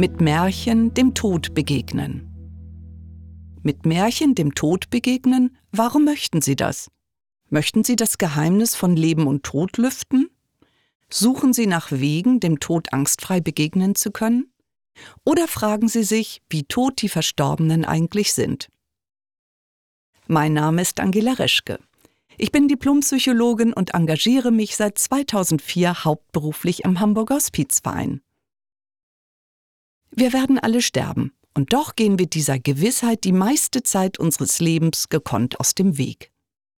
Mit 0.00 0.22
Märchen 0.22 0.94
dem 0.94 1.12
Tod 1.12 1.52
begegnen. 1.52 2.26
Mit 3.62 3.84
Märchen 3.84 4.34
dem 4.34 4.54
Tod 4.54 4.88
begegnen, 4.88 5.58
warum 5.72 6.06
möchten 6.06 6.40
Sie 6.40 6.56
das? 6.56 6.90
Möchten 7.50 7.84
Sie 7.84 7.96
das 7.96 8.16
Geheimnis 8.16 8.74
von 8.74 8.96
Leben 8.96 9.26
und 9.26 9.42
Tod 9.42 9.76
lüften? 9.76 10.30
Suchen 11.10 11.52
Sie 11.52 11.66
nach 11.66 11.92
Wegen, 11.92 12.40
dem 12.40 12.60
Tod 12.60 12.94
angstfrei 12.94 13.42
begegnen 13.42 13.94
zu 13.94 14.10
können? 14.10 14.50
Oder 15.26 15.46
fragen 15.46 15.86
Sie 15.86 16.04
sich, 16.04 16.40
wie 16.48 16.62
tot 16.62 17.02
die 17.02 17.10
Verstorbenen 17.10 17.84
eigentlich 17.84 18.32
sind? 18.32 18.70
Mein 20.28 20.54
Name 20.54 20.80
ist 20.80 20.98
Angela 20.98 21.34
Reschke. 21.34 21.78
Ich 22.38 22.50
bin 22.50 22.68
Diplompsychologin 22.68 23.74
und 23.74 23.92
engagiere 23.92 24.50
mich 24.50 24.76
seit 24.76 24.96
2004 24.96 26.04
hauptberuflich 26.04 26.84
im 26.84 27.00
Hamburger 27.00 27.34
Hospizverein. 27.34 28.22
Wir 30.10 30.32
werden 30.32 30.58
alle 30.58 30.82
sterben, 30.82 31.32
und 31.54 31.72
doch 31.72 31.96
gehen 31.96 32.18
wir 32.18 32.26
dieser 32.26 32.58
Gewissheit 32.58 33.24
die 33.24 33.32
meiste 33.32 33.82
Zeit 33.82 34.18
unseres 34.18 34.60
Lebens 34.60 35.08
gekonnt 35.08 35.60
aus 35.60 35.74
dem 35.74 35.98
Weg. 35.98 36.30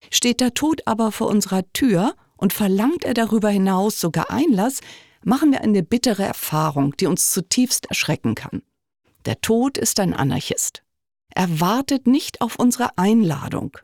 Steht 0.09 0.41
der 0.41 0.53
Tod 0.53 0.81
aber 0.85 1.11
vor 1.11 1.27
unserer 1.27 1.63
Tür 1.73 2.15
und 2.37 2.53
verlangt 2.53 3.03
er 3.03 3.13
darüber 3.13 3.49
hinaus 3.49 3.99
sogar 3.99 4.31
Einlass, 4.31 4.81
machen 5.23 5.51
wir 5.51 5.61
eine 5.61 5.83
bittere 5.83 6.23
Erfahrung, 6.23 6.95
die 6.97 7.05
uns 7.05 7.31
zutiefst 7.31 7.85
erschrecken 7.85 8.35
kann. 8.35 8.63
Der 9.25 9.39
Tod 9.41 9.77
ist 9.77 9.99
ein 9.99 10.13
Anarchist. 10.13 10.83
Er 11.33 11.59
wartet 11.59 12.07
nicht 12.07 12.41
auf 12.41 12.57
unsere 12.57 12.97
Einladung. 12.97 13.77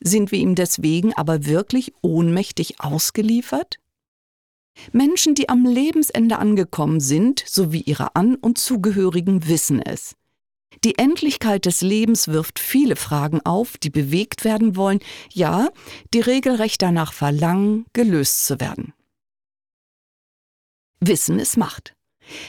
Sind 0.00 0.32
wir 0.32 0.38
ihm 0.38 0.54
deswegen 0.54 1.12
aber 1.14 1.44
wirklich 1.46 1.92
ohnmächtig 2.00 2.80
ausgeliefert? 2.80 3.78
Menschen, 4.92 5.34
die 5.34 5.48
am 5.48 5.64
Lebensende 5.64 6.38
angekommen 6.38 7.00
sind, 7.00 7.42
sowie 7.46 7.82
ihre 7.82 8.16
An- 8.16 8.36
und 8.36 8.58
Zugehörigen, 8.58 9.46
wissen 9.46 9.80
es. 9.80 10.16
Die 10.84 10.98
Endlichkeit 10.98 11.66
des 11.66 11.80
Lebens 11.80 12.28
wirft 12.28 12.58
viele 12.58 12.96
Fragen 12.96 13.40
auf, 13.44 13.76
die 13.76 13.90
bewegt 13.90 14.44
werden 14.44 14.74
wollen, 14.74 15.00
ja, 15.32 15.68
die 16.12 16.20
regelrecht 16.20 16.82
danach 16.82 17.12
verlangen, 17.12 17.84
gelöst 17.92 18.46
zu 18.46 18.58
werden. 18.58 18.92
Wissen 20.98 21.38
ist 21.38 21.56
Macht. 21.56 21.94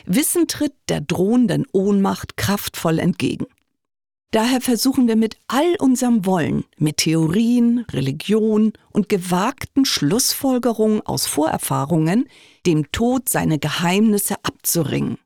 Wissen 0.06 0.48
tritt 0.48 0.74
der 0.90 1.02
drohenden 1.02 1.66
Ohnmacht 1.72 2.38
kraftvoll 2.38 3.00
entgegen. 3.00 3.48
Daher 4.34 4.62
versuchen 4.62 5.08
wir 5.08 5.16
mit 5.16 5.38
all 5.46 5.76
unserem 5.78 6.26
Wollen, 6.26 6.64
mit 6.80 6.98
Theorien, 6.98 7.86
Religion 7.92 8.74
und 8.92 9.08
gewagten 9.08 9.86
Schlussfolgerungen 9.86 11.02
aus 11.06 11.28
Vorerfahrungen, 11.28 12.28
dem 12.66 12.92
Tod 12.92 13.30
seine 13.30 13.60
Geheimnisse 13.60 14.38
abzuringen. 14.42 15.20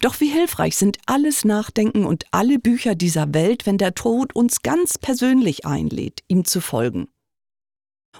Doch 0.00 0.18
wie 0.18 0.30
hilfreich 0.30 0.76
sind 0.76 0.98
alles 1.06 1.44
Nachdenken 1.44 2.06
und 2.06 2.24
alle 2.32 2.58
Bücher 2.58 2.96
dieser 2.96 3.32
Welt, 3.34 3.66
wenn 3.66 3.78
der 3.78 3.94
Tod 3.94 4.34
uns 4.34 4.62
ganz 4.62 4.98
persönlich 4.98 5.64
einlädt, 5.64 6.24
ihm 6.26 6.44
zu 6.44 6.60
folgen. 6.60 7.06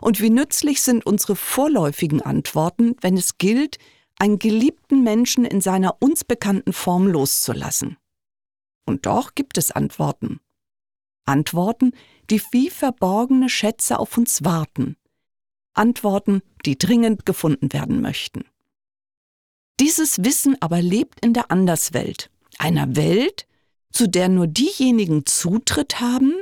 Und 0.00 0.20
wie 0.20 0.30
nützlich 0.30 0.80
sind 0.80 1.04
unsere 1.04 1.34
vorläufigen 1.34 2.22
Antworten, 2.22 2.94
wenn 3.00 3.16
es 3.16 3.36
gilt, 3.36 3.78
einen 4.16 4.38
geliebten 4.38 5.02
Menschen 5.02 5.44
in 5.44 5.60
seiner 5.60 5.96
uns 6.00 6.22
bekannten 6.22 6.72
Form 6.72 7.08
loszulassen. 7.08 7.96
Und 8.90 9.06
doch 9.06 9.36
gibt 9.36 9.56
es 9.56 9.70
Antworten. 9.70 10.40
Antworten, 11.24 11.92
die 12.28 12.42
wie 12.50 12.70
verborgene 12.70 13.48
Schätze 13.48 14.00
auf 14.00 14.18
uns 14.18 14.42
warten. 14.42 14.96
Antworten, 15.74 16.42
die 16.66 16.76
dringend 16.76 17.24
gefunden 17.24 17.72
werden 17.72 18.00
möchten. 18.00 18.42
Dieses 19.78 20.24
Wissen 20.24 20.60
aber 20.60 20.82
lebt 20.82 21.24
in 21.24 21.34
der 21.34 21.52
Anderswelt, 21.52 22.32
einer 22.58 22.96
Welt, 22.96 23.46
zu 23.92 24.08
der 24.08 24.28
nur 24.28 24.48
diejenigen 24.48 25.24
Zutritt 25.24 26.00
haben, 26.00 26.34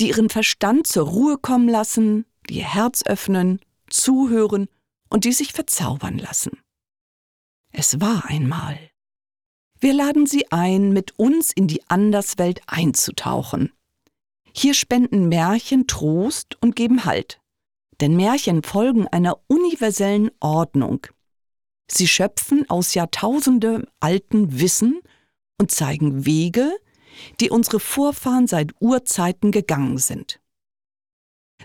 die 0.00 0.08
ihren 0.08 0.30
Verstand 0.30 0.86
zur 0.86 1.06
Ruhe 1.06 1.36
kommen 1.36 1.68
lassen, 1.68 2.24
die 2.48 2.60
ihr 2.60 2.72
Herz 2.72 3.02
öffnen, 3.04 3.60
zuhören 3.90 4.66
und 5.10 5.26
die 5.26 5.32
sich 5.32 5.52
verzaubern 5.52 6.16
lassen. 6.16 6.58
Es 7.70 8.00
war 8.00 8.24
einmal. 8.28 8.78
Wir 9.82 9.94
laden 9.94 10.26
Sie 10.26 10.46
ein, 10.52 10.92
mit 10.92 11.18
uns 11.18 11.50
in 11.52 11.66
die 11.66 11.82
Anderswelt 11.88 12.60
einzutauchen. 12.68 13.72
Hier 14.54 14.74
spenden 14.74 15.28
Märchen 15.28 15.88
Trost 15.88 16.56
und 16.60 16.76
geben 16.76 17.04
Halt. 17.04 17.40
Denn 18.00 18.14
Märchen 18.14 18.62
folgen 18.62 19.08
einer 19.08 19.40
universellen 19.48 20.30
Ordnung. 20.38 21.08
Sie 21.90 22.06
schöpfen 22.06 22.70
aus 22.70 22.94
Jahrtausende 22.94 23.88
alten 23.98 24.60
Wissen 24.60 25.00
und 25.60 25.72
zeigen 25.72 26.26
Wege, 26.26 26.70
die 27.40 27.50
unsere 27.50 27.80
Vorfahren 27.80 28.46
seit 28.46 28.70
Urzeiten 28.78 29.50
gegangen 29.50 29.98
sind. 29.98 30.38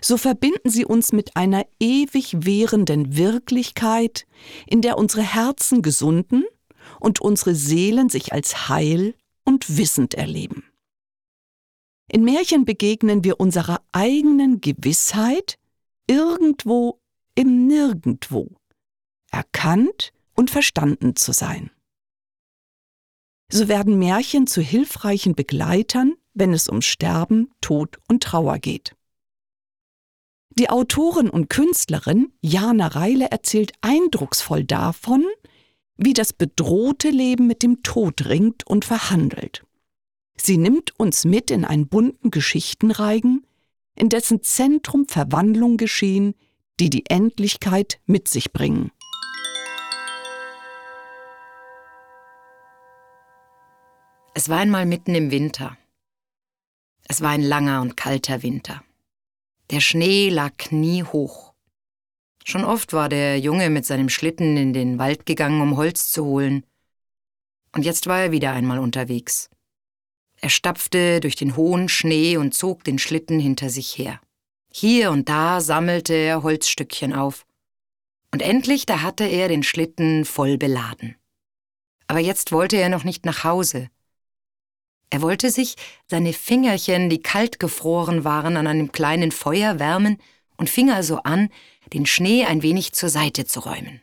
So 0.02 0.16
verbinden 0.16 0.70
sie 0.70 0.84
uns 0.84 1.12
mit 1.12 1.36
einer 1.36 1.64
ewig 1.78 2.44
währenden 2.44 3.16
Wirklichkeit, 3.16 4.26
in 4.66 4.82
der 4.82 4.98
unsere 4.98 5.22
Herzen 5.22 5.82
gesunden 5.82 6.44
und 7.00 7.20
unsere 7.20 7.54
Seelen 7.54 8.08
sich 8.08 8.32
als 8.32 8.68
heil 8.68 9.14
und 9.44 9.76
wissend 9.76 10.14
erleben. 10.14 10.64
In 12.10 12.24
Märchen 12.24 12.64
begegnen 12.64 13.24
wir 13.24 13.38
unserer 13.38 13.82
eigenen 13.92 14.60
Gewissheit 14.60 15.58
irgendwo 16.06 17.00
im 17.34 17.66
Nirgendwo, 17.66 18.56
erkannt 19.30 20.12
und 20.34 20.50
verstanden 20.50 21.16
zu 21.16 21.32
sein. 21.32 21.70
So 23.50 23.68
werden 23.68 23.98
Märchen 23.98 24.46
zu 24.46 24.60
hilfreichen 24.60 25.34
Begleitern, 25.34 26.14
wenn 26.34 26.52
es 26.52 26.68
um 26.68 26.82
Sterben, 26.82 27.50
Tod 27.60 27.98
und 28.08 28.22
Trauer 28.22 28.58
geht. 28.58 28.94
Die 30.50 30.70
Autorin 30.70 31.30
und 31.30 31.48
Künstlerin 31.48 32.32
Jana 32.40 32.88
Reile 32.88 33.30
erzählt 33.30 33.72
eindrucksvoll 33.80 34.64
davon, 34.64 35.24
wie 35.98 36.14
das 36.14 36.32
bedrohte 36.32 37.10
Leben 37.10 37.46
mit 37.46 37.62
dem 37.62 37.82
Tod 37.82 38.26
ringt 38.26 38.66
und 38.66 38.84
verhandelt. 38.84 39.64
Sie 40.36 40.56
nimmt 40.56 40.98
uns 40.98 41.24
mit 41.24 41.50
in 41.50 41.64
einen 41.64 41.88
bunten 41.88 42.30
Geschichtenreigen, 42.30 43.44
in 43.96 44.08
dessen 44.08 44.42
Zentrum 44.42 45.06
Verwandlung 45.08 45.76
geschehen, 45.76 46.34
die 46.78 46.88
die 46.88 47.06
Endlichkeit 47.10 48.00
mit 48.06 48.28
sich 48.28 48.52
bringen. 48.52 48.92
Es 54.34 54.48
war 54.48 54.58
einmal 54.58 54.86
mitten 54.86 55.16
im 55.16 55.32
Winter. 55.32 55.76
Es 57.08 57.20
war 57.22 57.30
ein 57.30 57.42
langer 57.42 57.80
und 57.80 57.96
kalter 57.96 58.44
Winter. 58.44 58.84
Der 59.72 59.80
Schnee 59.80 60.28
lag 60.28 60.56
kniehoch. 60.58 61.47
Schon 62.50 62.64
oft 62.64 62.94
war 62.94 63.10
der 63.10 63.38
Junge 63.38 63.68
mit 63.68 63.84
seinem 63.84 64.08
Schlitten 64.08 64.56
in 64.56 64.72
den 64.72 64.98
Wald 64.98 65.26
gegangen, 65.26 65.60
um 65.60 65.76
Holz 65.76 66.10
zu 66.10 66.24
holen. 66.24 66.64
Und 67.74 67.84
jetzt 67.84 68.06
war 68.06 68.20
er 68.20 68.32
wieder 68.32 68.52
einmal 68.52 68.78
unterwegs. 68.78 69.50
Er 70.40 70.48
stapfte 70.48 71.20
durch 71.20 71.36
den 71.36 71.56
hohen 71.56 71.90
Schnee 71.90 72.38
und 72.38 72.54
zog 72.54 72.84
den 72.84 72.98
Schlitten 72.98 73.38
hinter 73.38 73.68
sich 73.68 73.98
her. 73.98 74.18
Hier 74.72 75.10
und 75.10 75.28
da 75.28 75.60
sammelte 75.60 76.14
er 76.14 76.42
Holzstückchen 76.42 77.12
auf. 77.12 77.44
Und 78.32 78.40
endlich, 78.40 78.86
da 78.86 79.02
hatte 79.02 79.24
er 79.24 79.48
den 79.48 79.62
Schlitten 79.62 80.24
voll 80.24 80.56
beladen. 80.56 81.16
Aber 82.06 82.20
jetzt 82.20 82.50
wollte 82.50 82.78
er 82.78 82.88
noch 82.88 83.04
nicht 83.04 83.26
nach 83.26 83.44
Hause. 83.44 83.90
Er 85.10 85.20
wollte 85.20 85.50
sich 85.50 85.76
seine 86.06 86.32
Fingerchen, 86.32 87.10
die 87.10 87.20
kalt 87.20 87.60
gefroren 87.60 88.24
waren, 88.24 88.56
an 88.56 88.66
einem 88.66 88.90
kleinen 88.90 89.32
Feuer 89.32 89.78
wärmen 89.78 90.16
und 90.56 90.70
fing 90.70 90.90
also 90.90 91.18
an, 91.18 91.50
den 91.92 92.06
Schnee 92.06 92.44
ein 92.44 92.62
wenig 92.62 92.92
zur 92.92 93.08
Seite 93.08 93.46
zu 93.46 93.60
räumen. 93.60 94.02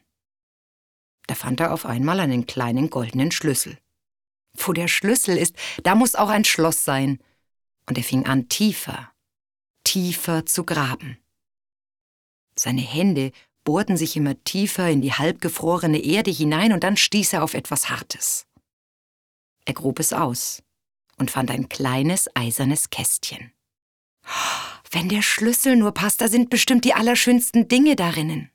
Da 1.28 1.36
fand 1.36 1.60
er 1.60 1.74
auf 1.74 1.86
einmal 1.86 2.20
einen 2.20 2.46
kleinen 2.46 2.90
goldenen 2.90 3.32
Schlüssel. 3.32 3.78
Wo 4.58 4.74
der 4.74 4.88
Schlüssel 4.88 5.38
ist, 5.38 5.56
da 5.84 5.96
muss 5.96 6.16
auch 6.16 6.30
ein 6.30 6.46
Schloss 6.46 6.84
sein. 6.84 7.20
Und 7.88 7.98
er 7.98 8.04
fing 8.04 8.26
an, 8.26 8.48
tiefer, 8.50 9.12
tiefer 9.84 10.46
zu 10.46 10.64
graben. 10.64 11.18
Seine 12.58 12.82
Hände 12.82 13.32
bohrten 13.64 13.98
sich 13.98 14.16
immer 14.16 14.42
tiefer 14.44 14.90
in 14.90 15.02
die 15.02 15.14
halbgefrorene 15.14 16.00
Erde 16.00 16.31
hinein 16.31 16.72
und 16.72 16.84
dann 16.84 16.98
stieß 16.98 17.34
er 17.34 17.44
auf 17.44 17.54
etwas 17.54 17.90
Hartes. 17.90 18.46
Er 19.66 19.74
grub 19.74 20.00
es 20.00 20.14
aus 20.14 20.64
und 21.18 21.31
fand 21.31 21.52
ein 21.52 21.68
kleines 21.68 22.34
eisernes 22.36 22.90
Kästchen. 22.90 23.52
Wenn 24.92 25.10
der 25.10 25.22
Schlüssel 25.22 25.76
nur 25.76 25.94
passt, 25.94 26.22
da 26.22 26.28
sind 26.28 26.50
bestimmt 26.50 26.86
die 26.86 26.94
allerschönsten 26.94 27.68
Dinge 27.68 27.96
darinnen. 27.96 28.52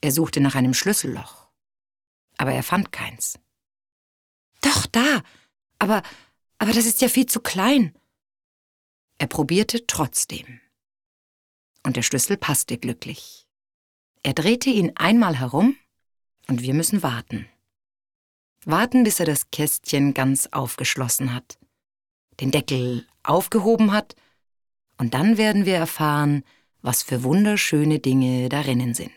Er 0.00 0.12
suchte 0.12 0.40
nach 0.40 0.54
einem 0.54 0.74
Schlüsselloch, 0.74 1.48
aber 2.36 2.52
er 2.52 2.62
fand 2.62 2.92
keins. 2.92 3.38
Doch, 4.60 4.86
da, 4.86 5.22
aber, 5.78 6.02
aber 6.58 6.72
das 6.72 6.86
ist 6.86 7.00
ja 7.00 7.08
viel 7.08 7.26
zu 7.26 7.40
klein. 7.40 7.94
Er 9.18 9.26
probierte 9.26 9.86
trotzdem. 9.86 10.60
Und 11.82 11.96
der 11.96 12.02
Schlüssel 12.02 12.36
passte 12.36 12.78
glücklich. 12.78 13.46
Er 14.22 14.34
drehte 14.34 14.70
ihn 14.70 14.92
einmal 14.96 15.38
herum 15.38 15.76
und 16.48 16.62
wir 16.62 16.74
müssen 16.74 17.02
warten. 17.02 17.48
Warten, 18.64 19.04
bis 19.04 19.20
er 19.20 19.26
das 19.26 19.50
Kästchen 19.52 20.12
ganz 20.12 20.48
aufgeschlossen 20.50 21.32
hat, 21.32 21.58
den 22.40 22.50
Deckel 22.50 23.06
aufgehoben 23.22 23.92
hat, 23.92 24.16
und 24.98 25.14
dann 25.14 25.36
werden 25.38 25.66
wir 25.66 25.76
erfahren, 25.76 26.42
was 26.82 27.02
für 27.02 27.22
wunderschöne 27.22 27.98
Dinge 27.98 28.48
darinnen 28.48 28.94
sind. 28.94 29.10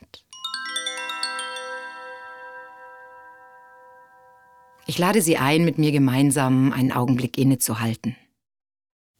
Ich 4.85 4.97
lade 4.97 5.21
Sie 5.21 5.37
ein, 5.37 5.65
mit 5.65 5.77
mir 5.77 5.91
gemeinsam 5.91 6.73
einen 6.73 6.91
Augenblick 6.91 7.37
innezuhalten. 7.37 8.15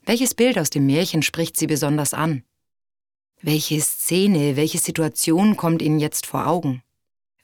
Welches 0.03 0.33
Bild 0.33 0.57
aus 0.57 0.71
dem 0.71 0.87
Märchen 0.87 1.21
spricht 1.21 1.57
Sie 1.57 1.67
besonders 1.67 2.15
an? 2.15 2.43
Welche 3.41 3.79
Szene, 3.79 4.55
welche 4.55 4.79
Situation 4.79 5.55
kommt 5.55 5.83
Ihnen 5.83 5.99
jetzt 5.99 6.25
vor 6.25 6.47
Augen? 6.47 6.81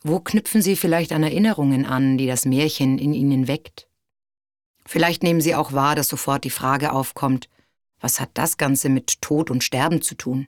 Wo 0.02 0.20
knüpfen 0.20 0.64
Sie 0.64 0.76
vielleicht 0.76 1.12
an 1.12 1.22
Erinnerungen 1.22 1.86
an, 1.86 2.18
die 2.18 2.26
das 2.26 2.46
Märchen 2.46 2.98
in 2.98 3.14
Ihnen 3.14 3.48
weckt? 3.48 3.88
Vielleicht 4.88 5.22
nehmen 5.22 5.42
Sie 5.42 5.54
auch 5.54 5.74
wahr, 5.74 5.96
dass 5.96 6.08
sofort 6.08 6.44
die 6.44 6.50
Frage 6.50 6.92
aufkommt, 6.92 7.48
was 8.00 8.20
hat 8.20 8.32
das 8.34 8.58
Ganze 8.58 8.90
mit 8.90 9.22
Tod 9.22 9.50
und 9.50 9.64
Sterben 9.64 10.02
zu 10.02 10.16
tun? 10.16 10.48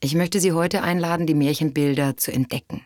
Ich 0.00 0.14
möchte 0.14 0.40
Sie 0.40 0.52
heute 0.52 0.82
einladen, 0.82 1.26
die 1.26 1.34
Märchenbilder 1.34 2.16
zu 2.16 2.32
entdecken. 2.32 2.84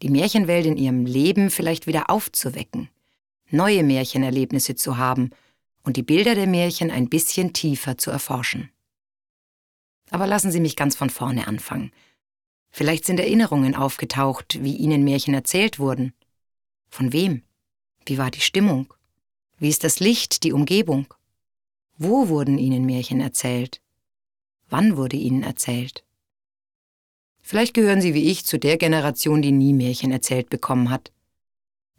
Die 0.00 0.10
Märchenwelt 0.10 0.66
in 0.66 0.76
Ihrem 0.76 1.06
Leben 1.06 1.50
vielleicht 1.50 1.86
wieder 1.86 2.10
aufzuwecken, 2.10 2.88
neue 3.50 3.82
Märchenerlebnisse 3.82 4.74
zu 4.74 4.96
haben 4.96 5.30
und 5.82 5.96
die 5.96 6.02
Bilder 6.02 6.34
der 6.34 6.46
Märchen 6.46 6.90
ein 6.90 7.08
bisschen 7.08 7.52
tiefer 7.52 7.98
zu 7.98 8.10
erforschen. 8.10 8.70
Aber 10.10 10.26
lassen 10.26 10.52
Sie 10.52 10.60
mich 10.60 10.76
ganz 10.76 10.94
von 10.94 11.10
vorne 11.10 11.46
anfangen. 11.46 11.92
Vielleicht 12.70 13.04
sind 13.04 13.18
Erinnerungen 13.18 13.74
aufgetaucht, 13.74 14.62
wie 14.62 14.76
Ihnen 14.76 15.04
Märchen 15.04 15.34
erzählt 15.34 15.78
wurden. 15.78 16.14
Von 16.88 17.12
wem? 17.12 17.42
Wie 18.06 18.18
war 18.18 18.30
die 18.30 18.40
Stimmung? 18.40 18.92
Wie 19.58 19.68
ist 19.68 19.84
das 19.84 20.00
Licht, 20.00 20.42
die 20.44 20.52
Umgebung? 20.52 21.12
Wo 21.98 22.28
wurden 22.28 22.58
Ihnen 22.58 22.86
Märchen 22.86 23.20
erzählt? 23.20 23.80
Wann 24.68 24.96
wurde 24.96 25.16
Ihnen 25.16 25.42
erzählt? 25.42 26.04
Vielleicht 27.40 27.74
gehören 27.74 28.00
Sie 28.00 28.14
wie 28.14 28.30
ich 28.30 28.44
zu 28.44 28.58
der 28.58 28.78
Generation, 28.78 29.42
die 29.42 29.52
nie 29.52 29.74
Märchen 29.74 30.12
erzählt 30.12 30.48
bekommen 30.48 30.90
hat. 30.90 31.12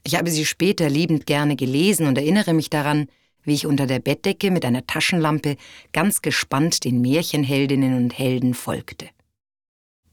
Ich 0.03 0.15
habe 0.15 0.29
sie 0.29 0.45
später 0.45 0.89
liebend 0.89 1.25
gerne 1.25 1.55
gelesen 1.55 2.07
und 2.07 2.17
erinnere 2.17 2.53
mich 2.53 2.69
daran, 2.69 3.07
wie 3.43 3.53
ich 3.53 3.65
unter 3.65 3.87
der 3.87 3.99
Bettdecke 3.99 4.51
mit 4.51 4.65
einer 4.65 4.85
Taschenlampe 4.85 5.57
ganz 5.91 6.21
gespannt 6.21 6.83
den 6.83 7.01
Märchenheldinnen 7.01 7.95
und 7.95 8.17
Helden 8.17 8.53
folgte. 8.53 9.09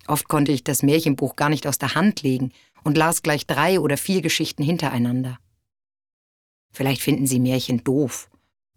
Oft 0.06 0.29
konnte 0.29 0.53
ich 0.53 0.65
das 0.65 0.83
Märchenbuch 0.83 1.37
gar 1.37 1.49
nicht 1.49 1.67
aus 1.67 1.79
der 1.79 1.94
Hand 1.94 2.23
legen 2.23 2.53
und 2.83 2.97
las 2.97 3.23
gleich 3.23 3.47
drei 3.47 3.79
oder 3.79 3.97
vier 3.97 4.23
Geschichten 4.23 4.62
hintereinander. 4.62 5.38
Vielleicht 6.73 7.03
finden 7.03 7.26
Sie 7.26 7.41
Märchen 7.41 7.85
doof, 7.85 8.29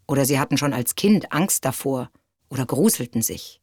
oder 0.07 0.25
Sie 0.25 0.39
hatten 0.39 0.57
schon 0.57 0.73
als 0.73 0.95
Kind 0.95 1.31
Angst 1.31 1.65
davor 1.65 2.11
oder 2.49 2.65
gruselten 2.65 3.21
sich. 3.21 3.61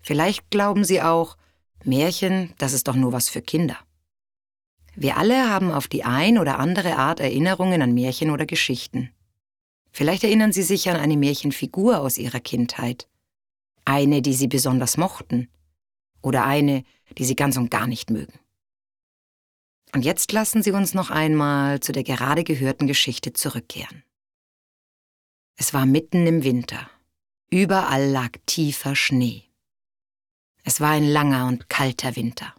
Vielleicht 0.00 0.50
glauben 0.50 0.84
Sie 0.84 1.00
auch, 1.00 1.36
Märchen, 1.84 2.54
das 2.58 2.72
ist 2.72 2.88
doch 2.88 2.96
nur 2.96 3.12
was 3.12 3.28
für 3.28 3.42
Kinder. 3.42 3.78
Wir 4.96 5.16
alle 5.16 5.50
haben 5.50 5.70
auf 5.70 5.88
die 5.88 6.04
ein 6.04 6.38
oder 6.38 6.58
andere 6.58 6.96
Art 6.96 7.20
Erinnerungen 7.20 7.82
an 7.82 7.94
Märchen 7.94 8.30
oder 8.30 8.46
Geschichten. 8.46 9.10
Vielleicht 9.92 10.24
erinnern 10.24 10.52
Sie 10.52 10.62
sich 10.62 10.88
an 10.88 10.96
eine 10.96 11.16
Märchenfigur 11.16 12.00
aus 12.00 12.18
Ihrer 12.18 12.40
Kindheit. 12.40 13.08
Eine, 13.84 14.22
die 14.22 14.34
Sie 14.34 14.48
besonders 14.48 14.96
mochten. 14.96 15.48
Oder 16.22 16.44
eine, 16.44 16.84
die 17.18 17.24
Sie 17.24 17.36
ganz 17.36 17.56
und 17.56 17.70
gar 17.70 17.86
nicht 17.86 18.10
mögen. 18.10 18.38
Und 19.94 20.04
jetzt 20.04 20.32
lassen 20.32 20.62
Sie 20.62 20.72
uns 20.72 20.94
noch 20.94 21.10
einmal 21.10 21.80
zu 21.80 21.92
der 21.92 22.02
gerade 22.02 22.44
gehörten 22.44 22.86
Geschichte 22.86 23.32
zurückkehren. 23.32 24.02
Es 25.56 25.72
war 25.72 25.86
mitten 25.86 26.26
im 26.26 26.42
Winter. 26.42 26.90
Überall 27.50 28.10
lag 28.10 28.30
tiefer 28.46 28.96
Schnee. 28.96 29.44
Es 30.64 30.80
war 30.80 30.90
ein 30.90 31.04
langer 31.04 31.46
und 31.46 31.68
kalter 31.68 32.16
Winter. 32.16 32.54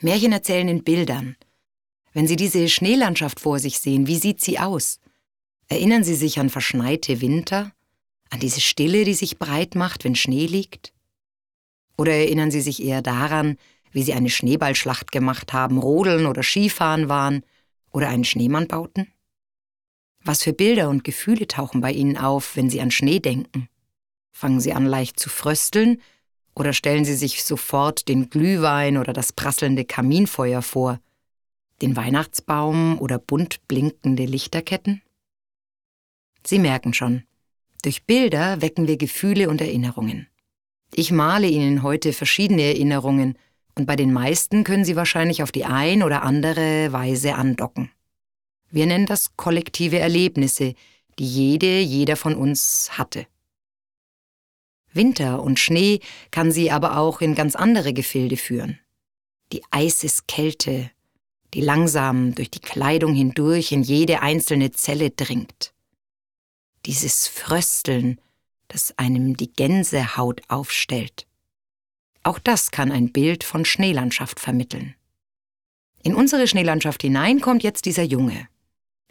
Märchen 0.00 0.32
erzählen 0.32 0.68
in 0.68 0.82
Bildern. 0.82 1.36
Wenn 2.12 2.26
Sie 2.26 2.36
diese 2.36 2.68
Schneelandschaft 2.68 3.38
vor 3.38 3.58
sich 3.58 3.78
sehen, 3.78 4.06
wie 4.06 4.16
sieht 4.16 4.40
sie 4.40 4.58
aus? 4.58 4.98
Erinnern 5.68 6.02
Sie 6.02 6.16
sich 6.16 6.40
an 6.40 6.50
verschneite 6.50 7.20
Winter, 7.20 7.72
an 8.30 8.40
diese 8.40 8.60
Stille, 8.60 9.04
die 9.04 9.14
sich 9.14 9.38
breit 9.38 9.74
macht, 9.74 10.04
wenn 10.04 10.16
Schnee 10.16 10.46
liegt? 10.46 10.92
Oder 11.96 12.12
erinnern 12.12 12.50
Sie 12.50 12.60
sich 12.60 12.82
eher 12.82 13.00
daran, 13.00 13.56
wie 13.92 14.02
Sie 14.02 14.12
eine 14.12 14.30
Schneeballschlacht 14.30 15.12
gemacht 15.12 15.52
haben, 15.52 15.78
Rodeln 15.78 16.26
oder 16.26 16.42
Skifahren 16.42 17.08
waren 17.08 17.44
oder 17.92 18.08
einen 18.08 18.24
Schneemann 18.24 18.66
bauten? 18.66 19.11
Was 20.24 20.42
für 20.44 20.52
Bilder 20.52 20.88
und 20.88 21.04
Gefühle 21.04 21.48
tauchen 21.48 21.80
bei 21.80 21.92
Ihnen 21.92 22.16
auf, 22.16 22.56
wenn 22.56 22.70
Sie 22.70 22.80
an 22.80 22.90
Schnee 22.90 23.18
denken? 23.18 23.68
Fangen 24.30 24.60
Sie 24.60 24.72
an 24.72 24.86
leicht 24.86 25.18
zu 25.18 25.28
frösteln 25.28 26.00
oder 26.54 26.72
stellen 26.72 27.04
Sie 27.04 27.14
sich 27.14 27.44
sofort 27.44 28.08
den 28.08 28.30
Glühwein 28.30 28.98
oder 28.98 29.12
das 29.12 29.32
prasselnde 29.32 29.84
Kaminfeuer 29.84 30.62
vor, 30.62 31.00
den 31.80 31.96
Weihnachtsbaum 31.96 32.98
oder 33.00 33.18
bunt 33.18 33.66
blinkende 33.66 34.24
Lichterketten? 34.24 35.02
Sie 36.46 36.58
merken 36.58 36.94
schon, 36.94 37.24
durch 37.82 38.04
Bilder 38.04 38.62
wecken 38.62 38.86
wir 38.86 38.96
Gefühle 38.96 39.48
und 39.48 39.60
Erinnerungen. 39.60 40.28
Ich 40.94 41.10
male 41.10 41.48
Ihnen 41.48 41.82
heute 41.82 42.12
verschiedene 42.12 42.62
Erinnerungen, 42.62 43.36
und 43.74 43.86
bei 43.86 43.96
den 43.96 44.12
meisten 44.12 44.64
können 44.64 44.84
Sie 44.84 44.96
wahrscheinlich 44.96 45.42
auf 45.42 45.50
die 45.50 45.64
ein 45.64 46.02
oder 46.02 46.22
andere 46.22 46.92
Weise 46.92 47.34
andocken. 47.34 47.90
Wir 48.72 48.86
nennen 48.86 49.06
das 49.06 49.36
kollektive 49.36 50.00
Erlebnisse, 50.00 50.74
die 51.20 51.26
jede, 51.26 51.78
jeder 51.78 52.16
von 52.16 52.34
uns 52.34 52.90
hatte. 52.98 53.26
Winter 54.92 55.40
und 55.40 55.60
Schnee 55.60 56.00
kann 56.32 56.50
sie 56.50 56.72
aber 56.72 56.98
auch 56.98 57.20
in 57.20 57.36
ganz 57.36 57.54
andere 57.54 57.92
Gefilde 57.92 58.36
führen. 58.36 58.80
Die 59.52 59.62
Eiseskälte, 59.70 60.90
die 61.54 61.60
langsam 61.60 62.34
durch 62.34 62.50
die 62.50 62.60
Kleidung 62.60 63.14
hindurch 63.14 63.70
in 63.70 63.84
jede 63.84 64.20
einzelne 64.20 64.72
Zelle 64.72 65.10
dringt 65.10 65.72
dieses 66.86 67.28
Frösteln, 67.28 68.20
das 68.68 68.96
einem 68.98 69.36
die 69.36 69.52
Gänsehaut 69.52 70.42
aufstellt. 70.48 71.26
Auch 72.22 72.38
das 72.38 72.70
kann 72.70 72.92
ein 72.92 73.12
Bild 73.12 73.44
von 73.44 73.64
Schneelandschaft 73.64 74.40
vermitteln. 74.40 74.94
In 76.02 76.14
unsere 76.14 76.48
Schneelandschaft 76.48 77.02
hinein 77.02 77.40
kommt 77.40 77.62
jetzt 77.62 77.84
dieser 77.84 78.02
Junge. 78.02 78.48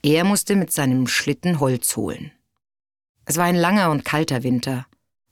Er 0.04 0.24
musste 0.24 0.56
mit 0.56 0.72
seinem 0.72 1.06
Schlitten 1.06 1.60
Holz 1.60 1.96
holen. 1.96 2.32
Es 3.26 3.38
war 3.38 3.46
ein 3.46 3.56
langer 3.56 3.92
und 3.92 4.04
kalter 4.04 4.42
Winter, 4.42 4.88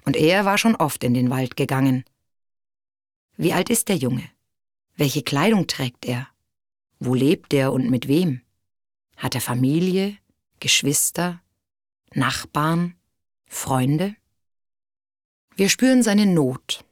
und 0.06 0.16
er 0.16 0.46
war 0.46 0.58
schon 0.58 0.76
oft 0.76 1.04
in 1.04 1.16
den 1.16 1.32
Wald 1.32 1.56
gegangen. 1.56 2.04
Wie 3.36 3.52
alt 3.52 3.70
ist 3.70 3.90
der 3.90 3.96
Junge? 3.96 4.30
Welche 4.96 5.24
Kleidung 5.24 5.66
trägt 5.66 6.06
er? 6.06 6.28
Wo 7.00 7.16
lebt 7.16 7.54
er 7.54 7.74
und 7.74 7.90
mit 7.90 8.08
wem? 8.08 8.42
Hat 9.18 9.34
er 9.34 9.42
Familie, 9.42 10.18
Geschwister, 10.60 11.42
Nachbarn, 12.14 12.96
Freunde? 13.48 14.16
Wir 15.56 15.70
spüren 15.70 16.04
seine 16.04 16.26
Not. 16.26 16.86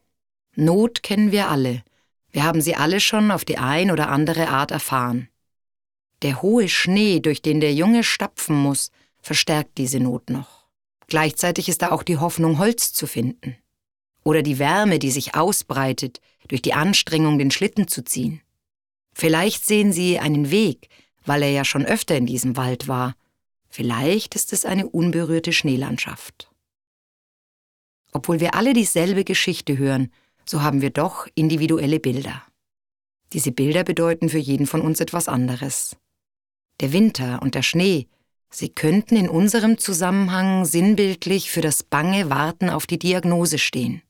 Not 0.56 1.04
kennen 1.04 1.32
wir 1.32 1.50
alle. 1.50 1.84
Wir 2.32 2.44
haben 2.44 2.62
sie 2.62 2.76
alle 2.76 3.00
schon 3.00 3.30
auf 3.30 3.46
die 3.46 3.58
ein 3.58 3.92
oder 3.92 4.10
andere 4.10 4.50
Art 4.50 4.72
erfahren. 4.72 5.30
Der 6.22 6.42
hohe 6.42 6.68
Schnee, 6.68 7.20
durch 7.20 7.42
den 7.42 7.60
der 7.60 7.74
Junge 7.74 8.04
stapfen 8.04 8.56
muss, 8.56 8.92
verstärkt 9.22 9.78
diese 9.78 10.00
Not 10.00 10.30
noch. 10.30 10.66
Gleichzeitig 11.08 11.70
ist 11.70 11.82
da 11.82 11.92
auch 11.92 12.04
die 12.04 12.18
Hoffnung, 12.18 12.58
Holz 12.58 12.94
zu 12.94 13.08
finden. 13.08 13.56
Oder 14.24 14.42
die 14.42 14.60
Wärme, 14.60 15.00
die 15.00 15.12
sich 15.12 15.36
ausbreitet, 15.36 16.20
durch 16.48 16.62
die 16.62 16.74
Anstrengung, 16.74 17.38
den 17.40 17.52
Schlitten 17.52 17.88
zu 17.88 18.04
ziehen. 18.04 18.42
Vielleicht 19.14 19.66
sehen 19.66 19.94
Sie 19.94 20.20
einen 20.20 20.52
Weg, 20.52 20.90
weil 21.26 21.44
er 21.44 21.52
ja 21.52 21.66
schon 21.66 21.86
öfter 21.86 22.16
in 22.16 22.26
diesem 22.26 22.58
Wald 22.58 22.88
war 22.88 23.16
Vielleicht 23.70 24.36
ist 24.36 24.54
es 24.54 24.66
eine 24.66 24.88
unberührte 24.88 25.54
Schneelandschaft. 25.54 26.50
Obwohl 28.12 28.40
wir 28.40 28.56
alle 28.56 28.74
dieselbe 28.74 29.24
Geschichte 29.24 29.78
hören, 29.78 30.12
so 30.46 30.62
haben 30.62 30.82
wir 30.82 30.90
doch 30.90 31.28
individuelle 31.36 32.00
Bilder. 32.00 32.42
Diese 33.34 33.52
Bilder 33.52 33.84
bedeuten 33.84 34.30
für 34.30 34.38
jeden 34.38 34.66
von 34.66 34.82
uns 34.82 35.00
etwas 35.00 35.28
anderes. 35.28 35.96
Der 36.80 36.94
Winter 36.94 37.42
und 37.42 37.56
der 37.56 37.64
Schnee, 37.64 38.08
sie 38.50 38.70
könnten 38.70 39.16
in 39.16 39.30
unserem 39.30 39.78
Zusammenhang 39.78 40.66
sinnbildlich 40.66 41.50
für 41.50 41.62
das 41.62 41.84
bange 41.84 42.30
Warten 42.30 42.70
auf 42.70 42.86
die 42.86 43.00
Diagnose 43.00 43.58
stehen. 43.58 44.04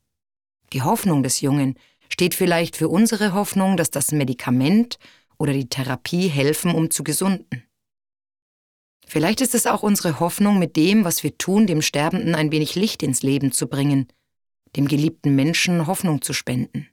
Die 0.74 0.82
Hoffnung 0.82 1.24
des 1.24 1.40
Jungen 1.40 1.76
steht 2.10 2.36
vielleicht 2.36 2.76
für 2.76 2.90
unsere 2.90 3.34
Hoffnung, 3.34 3.78
dass 3.78 3.90
das 3.90 4.12
Medikament 4.12 4.98
oder 5.38 5.54
die 5.54 5.70
Therapie 5.70 6.28
helfen, 6.28 6.74
um 6.76 6.92
zu 6.92 7.04
gesunden. 7.04 7.64
Vielleicht 9.06 9.40
ist 9.40 9.56
es 9.56 9.66
auch 9.66 9.84
unsere 9.84 10.20
Hoffnung, 10.20 10.60
mit 10.60 10.76
dem, 10.76 11.06
was 11.06 11.24
wir 11.24 11.38
tun, 11.38 11.68
dem 11.68 11.82
Sterbenden 11.82 12.36
ein 12.36 12.52
wenig 12.52 12.76
Licht 12.76 13.02
ins 13.04 13.24
Leben 13.24 13.54
zu 13.54 13.68
bringen, 13.68 14.08
dem 14.76 14.90
geliebten 14.90 15.34
Menschen 15.36 15.88
Hoffnung 15.88 16.22
zu 16.22 16.34
spenden. 16.34 16.90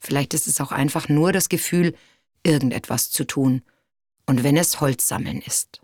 Vielleicht 0.00 0.34
ist 0.34 0.48
es 0.48 0.60
auch 0.60 0.72
einfach 0.72 1.08
nur 1.08 1.30
das 1.30 1.48
Gefühl, 1.48 1.94
irgendetwas 2.42 3.12
zu 3.12 3.24
tun, 3.24 3.62
und 4.26 4.44
wenn 4.44 4.56
es 4.56 4.80
Holzsammeln 4.80 5.40
ist. 5.40 5.80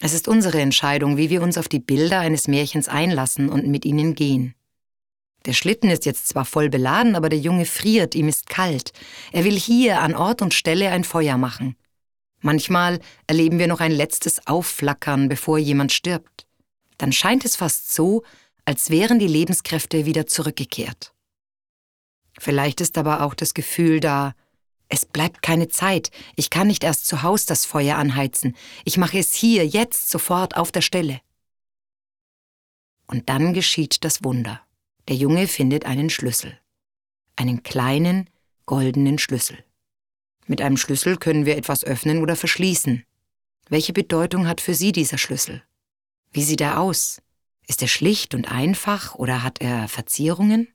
Es 0.00 0.12
ist 0.12 0.28
unsere 0.28 0.60
Entscheidung, 0.60 1.16
wie 1.16 1.30
wir 1.30 1.42
uns 1.42 1.56
auf 1.56 1.68
die 1.68 1.78
Bilder 1.78 2.20
eines 2.20 2.48
Märchens 2.48 2.88
einlassen 2.88 3.48
und 3.48 3.66
mit 3.66 3.84
ihnen 3.84 4.14
gehen. 4.14 4.54
Der 5.46 5.52
Schlitten 5.52 5.90
ist 5.90 6.06
jetzt 6.06 6.28
zwar 6.28 6.44
voll 6.44 6.70
beladen, 6.70 7.16
aber 7.16 7.28
der 7.28 7.38
Junge 7.38 7.66
friert, 7.66 8.14
ihm 8.14 8.28
ist 8.28 8.48
kalt. 8.48 8.92
Er 9.32 9.44
will 9.44 9.58
hier 9.58 10.00
an 10.00 10.14
Ort 10.14 10.42
und 10.42 10.54
Stelle 10.54 10.90
ein 10.90 11.04
Feuer 11.04 11.36
machen. 11.36 11.76
Manchmal 12.40 12.98
erleben 13.26 13.58
wir 13.58 13.66
noch 13.66 13.80
ein 13.80 13.92
letztes 13.92 14.46
Aufflackern, 14.46 15.28
bevor 15.28 15.58
jemand 15.58 15.92
stirbt. 15.92 16.46
Dann 16.98 17.12
scheint 17.12 17.44
es 17.44 17.56
fast 17.56 17.94
so, 17.94 18.22
als 18.64 18.90
wären 18.90 19.18
die 19.18 19.26
Lebenskräfte 19.26 20.06
wieder 20.06 20.26
zurückgekehrt. 20.26 21.12
Vielleicht 22.38 22.80
ist 22.80 22.98
aber 22.98 23.22
auch 23.22 23.34
das 23.34 23.54
Gefühl 23.54 24.00
da, 24.00 24.34
es 24.88 25.06
bleibt 25.06 25.42
keine 25.42 25.68
Zeit, 25.68 26.10
ich 26.36 26.50
kann 26.50 26.66
nicht 26.66 26.84
erst 26.84 27.06
zu 27.06 27.22
Haus 27.22 27.46
das 27.46 27.64
Feuer 27.64 27.96
anheizen, 27.96 28.56
ich 28.84 28.96
mache 28.96 29.18
es 29.18 29.32
hier, 29.32 29.66
jetzt, 29.66 30.10
sofort, 30.10 30.56
auf 30.56 30.72
der 30.72 30.82
Stelle. 30.82 31.20
Und 33.06 33.28
dann 33.28 33.54
geschieht 33.54 34.04
das 34.04 34.24
Wunder. 34.24 34.60
Der 35.08 35.16
Junge 35.16 35.46
findet 35.48 35.84
einen 35.84 36.10
Schlüssel. 36.10 36.58
Einen 37.36 37.62
kleinen, 37.62 38.30
goldenen 38.66 39.18
Schlüssel. 39.18 39.62
Mit 40.46 40.60
einem 40.60 40.76
Schlüssel 40.76 41.16
können 41.16 41.46
wir 41.46 41.56
etwas 41.56 41.84
öffnen 41.84 42.22
oder 42.22 42.36
verschließen. 42.36 43.04
Welche 43.68 43.92
Bedeutung 43.92 44.46
hat 44.46 44.60
für 44.60 44.74
Sie 44.74 44.92
dieser 44.92 45.18
Schlüssel? 45.18 45.62
Wie 46.32 46.42
sieht 46.42 46.60
er 46.60 46.80
aus? 46.80 47.22
Ist 47.66 47.80
er 47.82 47.88
schlicht 47.88 48.34
und 48.34 48.50
einfach 48.50 49.14
oder 49.14 49.42
hat 49.42 49.60
er 49.60 49.88
Verzierungen? 49.88 50.68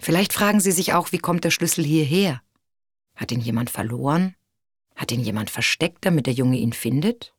Vielleicht 0.00 0.32
fragen 0.32 0.60
Sie 0.60 0.72
sich 0.72 0.94
auch, 0.94 1.12
wie 1.12 1.18
kommt 1.18 1.44
der 1.44 1.50
Schlüssel 1.50 1.84
hierher? 1.84 2.40
Hat 3.18 3.32
ihn 3.32 3.40
jemand 3.40 3.68
verloren? 3.68 4.36
Hat 4.94 5.10
ihn 5.10 5.20
jemand 5.20 5.50
versteckt, 5.50 6.06
damit 6.06 6.26
der 6.26 6.34
Junge 6.34 6.56
ihn 6.56 6.72
findet? 6.72 7.34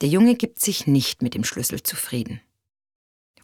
Der 0.00 0.08
Junge 0.08 0.34
gibt 0.34 0.60
sich 0.60 0.88
nicht 0.88 1.22
mit 1.22 1.34
dem 1.34 1.44
Schlüssel 1.44 1.82
zufrieden. 1.84 2.40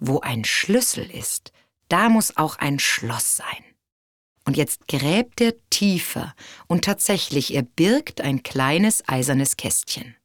Wo 0.00 0.20
ein 0.20 0.44
Schlüssel 0.44 1.08
ist, 1.08 1.52
da 1.88 2.08
muss 2.08 2.36
auch 2.36 2.56
ein 2.56 2.80
Schloss 2.80 3.36
sein. 3.36 3.64
Und 4.44 4.56
jetzt 4.56 4.88
gräbt 4.88 5.40
er 5.40 5.54
tiefer 5.70 6.34
und 6.66 6.84
tatsächlich, 6.84 7.54
er 7.54 7.62
birgt 7.62 8.20
ein 8.20 8.42
kleines 8.42 9.08
eisernes 9.08 9.56
Kästchen. 9.56 10.16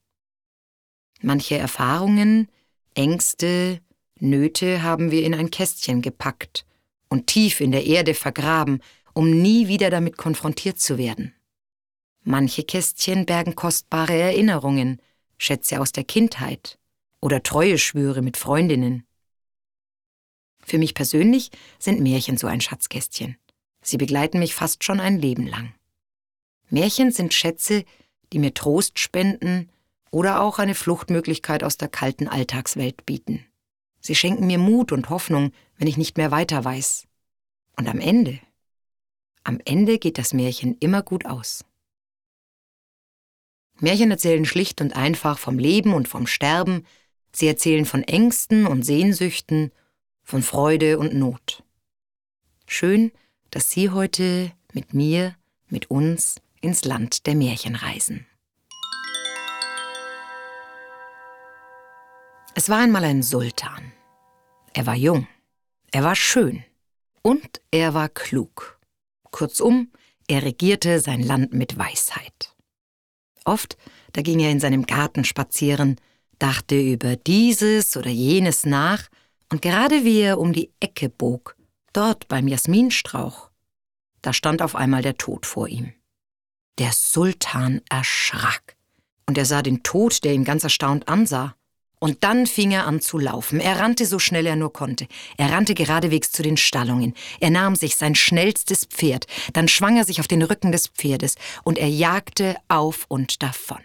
Manche 1.21 1.57
Erfahrungen, 1.57 2.47
Ängste, 2.95 3.81
Nöte 4.19 4.81
haben 4.81 5.11
wir 5.11 5.23
in 5.23 5.35
ein 5.35 5.51
Kästchen 5.51 6.01
gepackt 6.01 6.65
und 7.07 7.27
tief 7.27 7.61
in 7.61 7.71
der 7.71 7.85
Erde 7.85 8.15
vergraben, 8.15 8.81
um 9.13 9.41
nie 9.41 9.67
wieder 9.67 9.89
damit 9.89 10.17
konfrontiert 10.17 10.79
zu 10.79 10.97
werden. 10.97 11.33
Manche 12.23 12.63
Kästchen 12.63 13.25
bergen 13.25 13.55
kostbare 13.55 14.13
Erinnerungen, 14.13 15.01
Schätze 15.37 15.81
aus 15.81 15.91
der 15.91 16.03
Kindheit 16.03 16.77
oder 17.19 17.41
Treueschwüre 17.41 18.21
mit 18.21 18.37
Freundinnen. 18.37 19.05
Für 20.63 20.77
mich 20.77 20.93
persönlich 20.93 21.49
sind 21.79 21.99
Märchen 21.99 22.37
so 22.37 22.47
ein 22.47 22.61
Schatzkästchen. 22.61 23.37
Sie 23.81 23.97
begleiten 23.97 24.39
mich 24.39 24.53
fast 24.53 24.83
schon 24.83 24.99
ein 24.99 25.17
Leben 25.17 25.47
lang. 25.47 25.73
Märchen 26.69 27.11
sind 27.11 27.33
Schätze, 27.33 27.83
die 28.31 28.39
mir 28.39 28.53
Trost 28.53 28.99
spenden 28.99 29.69
oder 30.11 30.41
auch 30.41 30.59
eine 30.59 30.75
Fluchtmöglichkeit 30.75 31.63
aus 31.63 31.77
der 31.77 31.87
kalten 31.87 32.27
Alltagswelt 32.27 33.05
bieten. 33.05 33.45
Sie 33.99 34.15
schenken 34.15 34.47
mir 34.47 34.57
Mut 34.57 34.91
und 34.91 35.09
Hoffnung, 35.09 35.51
wenn 35.77 35.87
ich 35.87 35.97
nicht 35.97 36.17
mehr 36.17 36.31
weiter 36.31 36.63
weiß. 36.63 37.07
Und 37.77 37.87
am 37.87 37.99
Ende, 37.99 38.39
am 39.43 39.59
Ende 39.65 39.97
geht 39.97 40.17
das 40.17 40.33
Märchen 40.33 40.77
immer 40.79 41.01
gut 41.01 41.25
aus. 41.25 41.65
Märchen 43.79 44.11
erzählen 44.11 44.45
schlicht 44.45 44.81
und 44.81 44.95
einfach 44.95 45.39
vom 45.39 45.57
Leben 45.57 45.93
und 45.93 46.07
vom 46.07 46.27
Sterben, 46.27 46.85
sie 47.33 47.47
erzählen 47.47 47.85
von 47.85 48.03
Ängsten 48.03 48.67
und 48.67 48.83
Sehnsüchten 48.83 49.71
von 50.23 50.43
Freude 50.43 50.99
und 50.99 51.15
Not. 51.15 51.63
Schön, 52.67 53.11
dass 53.49 53.69
Sie 53.69 53.89
heute 53.89 54.51
mit 54.71 54.93
mir, 54.93 55.35
mit 55.67 55.89
uns 55.89 56.35
ins 56.61 56.85
Land 56.85 57.25
der 57.25 57.35
Märchen 57.35 57.75
reisen. 57.75 58.25
Es 62.53 62.69
war 62.69 62.79
einmal 62.79 63.03
ein 63.03 63.23
Sultan. 63.23 63.91
Er 64.73 64.85
war 64.85 64.95
jung, 64.95 65.27
er 65.91 66.03
war 66.03 66.15
schön 66.15 66.63
und 67.23 67.61
er 67.71 67.93
war 67.93 68.07
klug. 68.07 68.80
Kurzum, 69.31 69.91
er 70.27 70.43
regierte 70.43 70.99
sein 70.99 71.23
Land 71.23 71.53
mit 71.53 71.77
Weisheit. 71.77 72.55
Oft, 73.43 73.77
da 74.13 74.21
ging 74.21 74.39
er 74.39 74.51
in 74.51 74.59
seinem 74.59 74.85
Garten 74.85 75.23
spazieren, 75.23 75.99
dachte 76.39 76.79
über 76.79 77.15
dieses 77.15 77.97
oder 77.97 78.09
jenes 78.09 78.65
nach 78.65 79.09
und 79.51 79.61
gerade 79.61 80.05
wie 80.05 80.21
er 80.21 80.39
um 80.39 80.53
die 80.53 80.71
Ecke 80.79 81.09
bog, 81.09 81.55
dort 81.93 82.27
beim 82.27 82.47
Jasminstrauch, 82.47 83.49
da 84.21 84.33
stand 84.33 84.61
auf 84.61 84.75
einmal 84.75 85.01
der 85.01 85.17
Tod 85.17 85.45
vor 85.45 85.67
ihm. 85.67 85.93
Der 86.77 86.91
Sultan 86.93 87.81
erschrak, 87.89 88.77
und 89.27 89.37
er 89.37 89.45
sah 89.45 89.61
den 89.61 89.83
Tod, 89.83 90.23
der 90.23 90.33
ihn 90.33 90.43
ganz 90.43 90.63
erstaunt 90.63 91.07
ansah. 91.07 91.55
Und 92.03 92.23
dann 92.23 92.47
fing 92.47 92.71
er 92.71 92.87
an 92.87 92.99
zu 92.99 93.19
laufen. 93.19 93.59
Er 93.59 93.79
rannte 93.79 94.07
so 94.07 94.17
schnell 94.17 94.47
er 94.47 94.55
nur 94.55 94.73
konnte. 94.73 95.07
Er 95.37 95.51
rannte 95.51 95.75
geradewegs 95.75 96.31
zu 96.31 96.41
den 96.41 96.57
Stallungen. 96.57 97.13
Er 97.39 97.51
nahm 97.51 97.75
sich 97.75 97.95
sein 97.95 98.15
schnellstes 98.15 98.85
Pferd, 98.85 99.27
dann 99.53 99.67
schwang 99.67 99.97
er 99.97 100.03
sich 100.03 100.19
auf 100.19 100.27
den 100.27 100.41
Rücken 100.41 100.71
des 100.71 100.87
Pferdes, 100.87 101.35
und 101.63 101.77
er 101.77 101.89
jagte 101.89 102.55
auf 102.69 103.05
und 103.07 103.43
davon. 103.43 103.77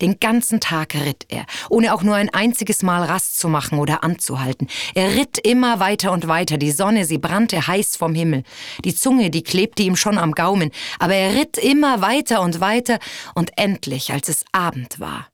Den 0.00 0.18
ganzen 0.18 0.58
Tag 0.58 0.96
ritt 0.96 1.26
er, 1.28 1.46
ohne 1.70 1.94
auch 1.94 2.02
nur 2.02 2.16
ein 2.16 2.28
einziges 2.34 2.82
Mal 2.82 3.04
Rast 3.04 3.38
zu 3.38 3.48
machen 3.48 3.78
oder 3.78 4.02
anzuhalten. 4.02 4.66
Er 4.94 5.14
ritt 5.14 5.38
immer 5.38 5.78
weiter 5.78 6.10
und 6.10 6.26
weiter, 6.26 6.58
die 6.58 6.72
Sonne, 6.72 7.04
sie 7.04 7.18
brannte 7.18 7.68
heiß 7.68 7.96
vom 7.96 8.16
Himmel. 8.16 8.42
Die 8.84 8.96
Zunge, 8.96 9.30
die 9.30 9.44
klebte 9.44 9.84
ihm 9.84 9.94
schon 9.94 10.18
am 10.18 10.32
Gaumen, 10.32 10.72
aber 10.98 11.14
er 11.14 11.34
ritt 11.36 11.56
immer 11.56 12.00
weiter 12.00 12.40
und 12.40 12.58
weiter, 12.58 12.98
und 13.36 13.56
endlich, 13.56 14.12
als 14.12 14.28
es 14.28 14.44
Abend 14.50 14.98
war, 14.98 15.28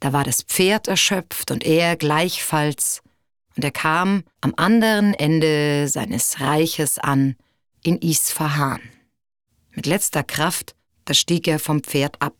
da 0.00 0.12
war 0.12 0.24
das 0.24 0.42
Pferd 0.42 0.88
erschöpft 0.88 1.50
und 1.50 1.64
er 1.64 1.96
gleichfalls, 1.96 3.02
und 3.56 3.64
er 3.64 3.70
kam 3.70 4.24
am 4.40 4.54
anderen 4.56 5.12
Ende 5.14 5.88
seines 5.88 6.40
Reiches 6.40 6.98
an, 6.98 7.36
in 7.82 7.98
Isfahan. 7.98 8.80
Mit 9.72 9.86
letzter 9.86 10.22
Kraft, 10.22 10.74
da 11.04 11.14
stieg 11.14 11.48
er 11.48 11.58
vom 11.58 11.82
Pferd 11.82 12.20
ab 12.20 12.34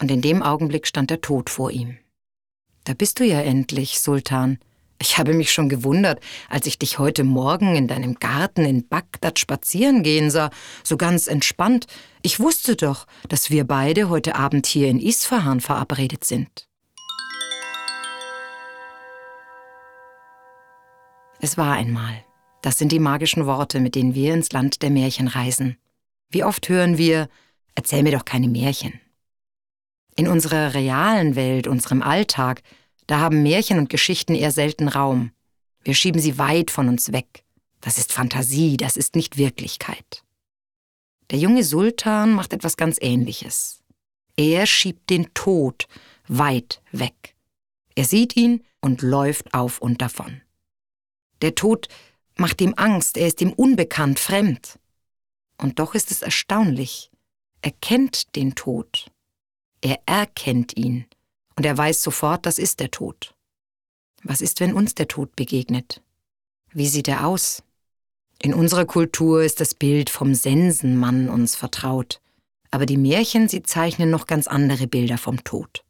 und 0.00 0.10
in 0.10 0.20
dem 0.20 0.42
Augenblick 0.42 0.86
stand 0.86 1.10
der 1.10 1.20
Tod 1.20 1.50
vor 1.50 1.70
ihm. 1.70 1.98
Da 2.84 2.94
bist 2.94 3.20
du 3.20 3.24
ja 3.24 3.40
endlich, 3.40 4.00
Sultan. 4.00 4.58
Ich 4.98 5.18
habe 5.18 5.34
mich 5.34 5.52
schon 5.52 5.68
gewundert, 5.68 6.20
als 6.48 6.66
ich 6.66 6.78
dich 6.78 6.98
heute 6.98 7.24
Morgen 7.24 7.76
in 7.76 7.88
deinem 7.88 8.14
Garten 8.14 8.64
in 8.64 8.88
Bagdad 8.88 9.38
spazieren 9.38 10.02
gehen 10.02 10.30
sah, 10.30 10.50
so 10.82 10.96
ganz 10.96 11.26
entspannt. 11.26 11.86
Ich 12.22 12.40
wusste 12.40 12.76
doch, 12.76 13.06
dass 13.28 13.50
wir 13.50 13.64
beide 13.64 14.08
heute 14.08 14.36
Abend 14.36 14.66
hier 14.66 14.88
in 14.88 15.00
Isfahan 15.00 15.60
verabredet 15.60 16.24
sind. 16.24 16.68
Es 21.40 21.58
war 21.58 21.74
einmal. 21.74 22.24
Das 22.62 22.78
sind 22.78 22.90
die 22.92 22.98
magischen 22.98 23.44
Worte, 23.44 23.80
mit 23.80 23.94
denen 23.94 24.14
wir 24.14 24.32
ins 24.32 24.52
Land 24.52 24.80
der 24.80 24.88
Märchen 24.88 25.28
reisen. 25.28 25.76
Wie 26.30 26.44
oft 26.44 26.68
hören 26.70 26.96
wir, 26.96 27.28
erzähl 27.74 28.02
mir 28.02 28.12
doch 28.12 28.24
keine 28.24 28.48
Märchen. 28.48 28.98
In 30.16 30.28
unserer 30.28 30.72
realen 30.72 31.36
Welt, 31.36 31.66
unserem 31.66 32.00
Alltag, 32.00 32.62
da 33.06 33.20
haben 33.20 33.42
Märchen 33.42 33.78
und 33.78 33.90
Geschichten 33.90 34.34
eher 34.34 34.50
selten 34.50 34.88
Raum. 34.88 35.32
Wir 35.82 35.94
schieben 35.94 36.20
sie 36.20 36.38
weit 36.38 36.70
von 36.70 36.88
uns 36.88 37.12
weg. 37.12 37.44
Das 37.80 37.98
ist 37.98 38.12
Fantasie, 38.12 38.76
das 38.76 38.96
ist 38.96 39.14
nicht 39.14 39.36
Wirklichkeit. 39.36 40.22
Der 41.30 41.38
junge 41.38 41.64
Sultan 41.64 42.32
macht 42.32 42.52
etwas 42.52 42.76
ganz 42.76 42.96
Ähnliches. 43.00 43.82
Er 44.36 44.66
schiebt 44.66 45.10
den 45.10 45.32
Tod 45.34 45.86
weit 46.26 46.82
weg. 46.92 47.34
Er 47.94 48.04
sieht 48.04 48.36
ihn 48.36 48.64
und 48.80 49.02
läuft 49.02 49.54
auf 49.54 49.80
und 49.80 50.00
davon. 50.00 50.40
Der 51.42 51.54
Tod 51.54 51.88
macht 52.36 52.60
ihm 52.60 52.74
Angst, 52.76 53.16
er 53.16 53.26
ist 53.26 53.40
ihm 53.40 53.52
unbekannt, 53.52 54.18
fremd. 54.18 54.78
Und 55.58 55.78
doch 55.78 55.94
ist 55.94 56.10
es 56.10 56.22
erstaunlich. 56.22 57.10
Er 57.62 57.70
kennt 57.70 58.34
den 58.34 58.54
Tod. 58.54 59.10
Er 59.80 60.00
erkennt 60.06 60.76
ihn 60.76 61.06
und 61.56 61.66
er 61.66 61.76
weiß 61.76 62.02
sofort, 62.02 62.46
das 62.46 62.58
ist 62.58 62.80
der 62.80 62.90
Tod. 62.90 63.34
Was 64.22 64.40
ist, 64.40 64.60
wenn 64.60 64.72
uns 64.72 64.94
der 64.94 65.08
Tod 65.08 65.36
begegnet? 65.36 66.02
Wie 66.72 66.88
sieht 66.88 67.08
er 67.08 67.26
aus? 67.26 67.62
In 68.40 68.54
unserer 68.54 68.84
Kultur 68.84 69.42
ist 69.42 69.60
das 69.60 69.74
Bild 69.74 70.10
vom 70.10 70.34
Sensenmann 70.34 71.28
uns 71.28 71.56
vertraut, 71.56 72.20
aber 72.70 72.86
die 72.86 72.96
Märchen, 72.96 73.48
sie 73.48 73.62
zeichnen 73.62 74.10
noch 74.10 74.26
ganz 74.26 74.46
andere 74.46 74.86
Bilder 74.86 75.18
vom 75.18 75.44
Tod. 75.44 75.84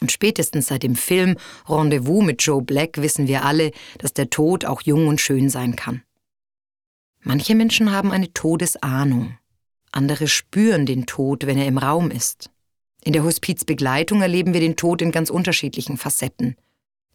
Und 0.00 0.10
spätestens 0.10 0.66
seit 0.66 0.82
dem 0.82 0.96
Film 0.96 1.36
Rendezvous 1.68 2.24
mit 2.24 2.42
Joe 2.42 2.62
Black 2.62 3.00
wissen 3.00 3.28
wir 3.28 3.44
alle, 3.44 3.70
dass 3.98 4.12
der 4.12 4.28
Tod 4.28 4.64
auch 4.64 4.82
jung 4.82 5.06
und 5.06 5.20
schön 5.20 5.48
sein 5.48 5.76
kann. 5.76 6.02
Manche 7.20 7.54
Menschen 7.54 7.92
haben 7.92 8.10
eine 8.10 8.32
Todesahnung, 8.34 9.38
Andere 9.94 10.26
spüren 10.26 10.86
den 10.86 11.06
Tod, 11.06 11.46
wenn 11.46 11.56
er 11.56 11.66
im 11.66 11.78
Raum 11.78 12.10
ist. 12.10 12.50
In 13.04 13.12
der 13.12 13.22
Hospizbegleitung 13.22 14.22
erleben 14.22 14.54
wir 14.54 14.60
den 14.60 14.76
Tod 14.76 15.02
in 15.02 15.12
ganz 15.12 15.28
unterschiedlichen 15.28 15.98
Facetten. 15.98 16.56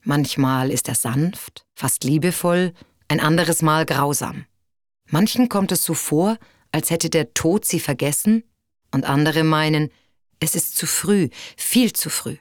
Manchmal 0.04 0.70
ist 0.70 0.88
er 0.88 0.96
sanft, 0.96 1.66
fast 1.76 2.04
liebevoll, 2.04 2.74
ein 3.08 3.20
anderes 3.20 3.64
Mal 3.64 3.86
grausam. 3.86 4.46
Manchen 5.10 5.50
kommt 5.50 5.72
es 5.72 5.84
so 5.84 5.96
vor, 5.96 6.38
als 6.72 6.92
hätte 6.92 7.10
der 7.10 7.34
Tod 7.34 7.66
sie 7.66 7.80
vergessen, 7.80 8.44
und 8.92 9.06
andere 9.06 9.44
meinen, 9.44 9.90
es 10.40 10.56
ist 10.56 10.78
zu 10.78 10.86
früh, 10.86 11.30
viel 11.58 11.94
zu 11.94 12.10
früh. 12.10 12.38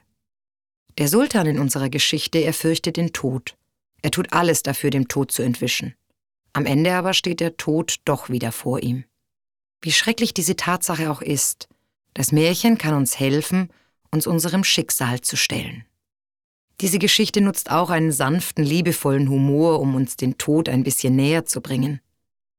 Der 0.98 1.08
Sultan 1.08 1.46
in 1.46 1.58
unserer 1.58 1.88
Geschichte, 1.88 2.38
er 2.38 2.52
fürchtet 2.52 2.96
den 2.96 3.12
Tod. 3.12 3.56
Er 4.02 4.10
tut 4.10 4.32
alles 4.32 4.62
dafür, 4.62 4.90
dem 4.90 5.08
Tod 5.08 5.32
zu 5.32 5.42
entwischen. 5.42 5.94
Am 6.52 6.66
Ende 6.66 6.94
aber 6.94 7.14
steht 7.14 7.40
der 7.40 7.56
Tod 7.56 7.96
doch 8.04 8.28
wieder 8.28 8.52
vor 8.52 8.82
ihm. 8.82 9.04
Wie 9.80 9.92
schrecklich 9.92 10.34
diese 10.34 10.56
Tatsache 10.56 11.10
auch 11.10 11.22
ist, 11.22 11.68
das 12.18 12.32
Märchen 12.32 12.78
kann 12.78 12.94
uns 12.94 13.20
helfen, 13.20 13.68
uns 14.10 14.26
unserem 14.26 14.64
Schicksal 14.64 15.20
zu 15.20 15.36
stellen. 15.36 15.84
Diese 16.80 16.98
Geschichte 16.98 17.40
nutzt 17.40 17.70
auch 17.70 17.90
einen 17.90 18.10
sanften, 18.10 18.64
liebevollen 18.64 19.30
Humor, 19.30 19.78
um 19.78 19.94
uns 19.94 20.16
den 20.16 20.36
Tod 20.36 20.68
ein 20.68 20.82
bisschen 20.82 21.14
näher 21.14 21.46
zu 21.46 21.60
bringen. 21.60 22.00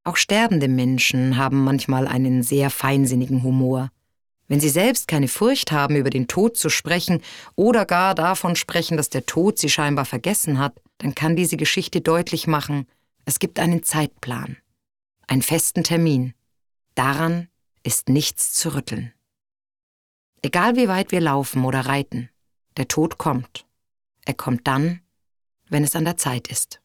Auch 0.06 0.16
sterbende 0.16 0.70
Menschen 0.70 1.36
haben 1.36 1.62
manchmal 1.62 2.08
einen 2.08 2.42
sehr 2.42 2.70
feinsinnigen 2.70 3.44
Humor. 3.44 3.92
Wenn 4.48 4.62
sie 4.62 4.70
selbst 4.70 5.10
keine 5.10 5.28
Furcht 5.28 5.74
haben, 5.74 5.98
über 5.98 6.10
den 6.10 6.30
Tod 6.30 6.56
zu 6.56 6.70
sprechen 6.70 7.22
oder 7.58 7.86
gar 7.86 8.16
davon 8.16 8.56
sprechen, 8.56 8.96
dass 8.96 9.10
der 9.10 9.26
Tod 9.26 9.60
sie 9.60 9.70
scheinbar 9.70 10.06
vergessen 10.06 10.58
hat, 10.58 10.80
dann 11.00 11.16
kann 11.16 11.36
diese 11.36 11.58
Geschichte 11.58 12.00
deutlich 12.00 12.48
machen, 12.48 12.88
es 13.26 13.40
gibt 13.40 13.60
einen 13.60 13.84
Zeitplan, 13.84 14.56
einen 15.28 15.42
festen 15.42 15.84
Termin. 15.84 16.34
Daran 16.96 17.50
ist 17.84 18.08
nichts 18.08 18.54
zu 18.54 18.74
rütteln. 18.74 19.12
Egal 20.42 20.76
wie 20.76 20.88
weit 20.88 21.12
wir 21.12 21.22
laufen 21.22 21.66
oder 21.66 21.82
reiten, 21.82 22.30
der 22.78 22.88
Tod 22.88 23.18
kommt. 23.18 23.66
Er 24.26 24.34
kommt 24.34 24.68
dann, 24.68 25.02
wenn 25.70 25.84
es 25.84 25.96
an 25.96 26.06
der 26.06 26.18
Zeit 26.18 26.48
ist. 26.48 26.82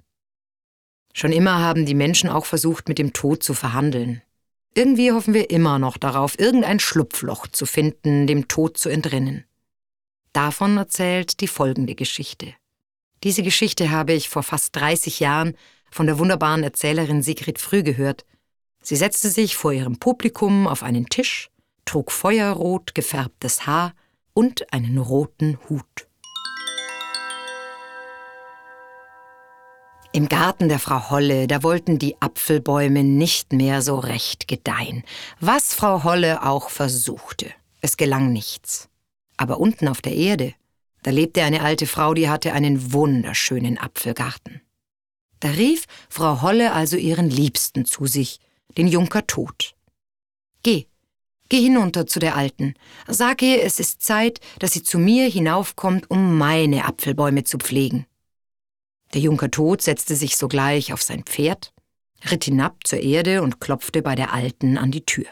Schon 1.12 1.30
immer 1.30 1.60
haben 1.60 1.86
die 1.86 1.94
Menschen 1.94 2.28
auch 2.28 2.46
versucht, 2.46 2.88
mit 2.88 2.98
dem 2.98 3.12
Tod 3.12 3.42
zu 3.42 3.54
verhandeln. 3.54 4.22
Irgendwie 4.74 5.12
hoffen 5.12 5.34
wir 5.34 5.50
immer 5.50 5.78
noch 5.78 5.96
darauf, 5.96 6.36
irgendein 6.38 6.80
Schlupfloch 6.80 7.46
zu 7.46 7.64
finden, 7.64 8.26
dem 8.26 8.48
Tod 8.48 8.76
zu 8.76 8.88
entrinnen. 8.88 9.44
Davon 10.32 10.76
erzählt 10.76 11.40
die 11.40 11.46
folgende 11.46 11.94
Geschichte. 11.94 12.54
Diese 13.22 13.44
Geschichte 13.44 13.92
habe 13.92 14.14
ich 14.14 14.28
vor 14.28 14.42
fast 14.42 14.74
30 14.74 15.20
Jahren 15.20 15.56
von 15.92 16.06
der 16.06 16.18
wunderbaren 16.18 16.64
Erzählerin 16.64 17.22
Sigrid 17.22 17.60
Früh 17.60 17.84
gehört. 17.84 18.24
Sie 18.82 18.96
setzte 18.96 19.30
sich 19.30 19.54
vor 19.54 19.72
ihrem 19.72 20.00
Publikum 20.00 20.66
auf 20.66 20.82
einen 20.82 21.08
Tisch, 21.08 21.50
trug 21.84 22.10
feuerrot 22.10 22.94
gefärbtes 22.94 23.66
Haar 23.66 23.94
und 24.32 24.72
einen 24.72 24.98
roten 24.98 25.58
Hut. 25.68 26.08
Im 30.12 30.28
Garten 30.28 30.68
der 30.68 30.78
Frau 30.78 31.10
Holle, 31.10 31.48
da 31.48 31.64
wollten 31.64 31.98
die 31.98 32.20
Apfelbäume 32.22 33.02
nicht 33.02 33.52
mehr 33.52 33.82
so 33.82 33.96
recht 33.96 34.46
gedeihen, 34.46 35.02
was 35.40 35.74
Frau 35.74 36.04
Holle 36.04 36.44
auch 36.44 36.70
versuchte. 36.70 37.50
Es 37.80 37.96
gelang 37.96 38.32
nichts. 38.32 38.88
Aber 39.36 39.58
unten 39.58 39.88
auf 39.88 40.00
der 40.00 40.14
Erde, 40.14 40.54
da 41.02 41.10
lebte 41.10 41.42
eine 41.42 41.62
alte 41.62 41.86
Frau, 41.86 42.14
die 42.14 42.28
hatte 42.28 42.52
einen 42.52 42.92
wunderschönen 42.92 43.76
Apfelgarten. 43.76 44.62
Da 45.40 45.48
rief 45.48 45.84
Frau 46.08 46.42
Holle 46.42 46.72
also 46.72 46.96
ihren 46.96 47.28
Liebsten 47.28 47.84
zu 47.84 48.06
sich, 48.06 48.38
den 48.78 48.86
Junker 48.86 49.26
Tod. 49.26 49.74
Geh, 50.62 50.86
geh 51.54 51.60
hinunter 51.60 52.04
zu 52.04 52.18
der 52.18 52.34
Alten, 52.34 52.74
sag 53.06 53.40
ihr, 53.40 53.62
es 53.62 53.78
ist 53.78 54.02
Zeit, 54.02 54.40
dass 54.58 54.72
sie 54.72 54.82
zu 54.82 54.98
mir 54.98 55.28
hinaufkommt, 55.28 56.10
um 56.10 56.36
meine 56.36 56.84
Apfelbäume 56.84 57.44
zu 57.44 57.58
pflegen. 57.58 58.06
Der 59.12 59.20
Junker 59.20 59.52
Tod 59.52 59.80
setzte 59.80 60.16
sich 60.16 60.36
sogleich 60.36 60.92
auf 60.92 61.00
sein 61.00 61.22
Pferd, 61.22 61.72
ritt 62.28 62.42
hinab 62.42 62.84
zur 62.84 62.98
Erde 62.98 63.40
und 63.40 63.60
klopfte 63.60 64.02
bei 64.02 64.16
der 64.16 64.32
Alten 64.32 64.76
an 64.78 64.90
die 64.90 65.06
Tür. 65.06 65.26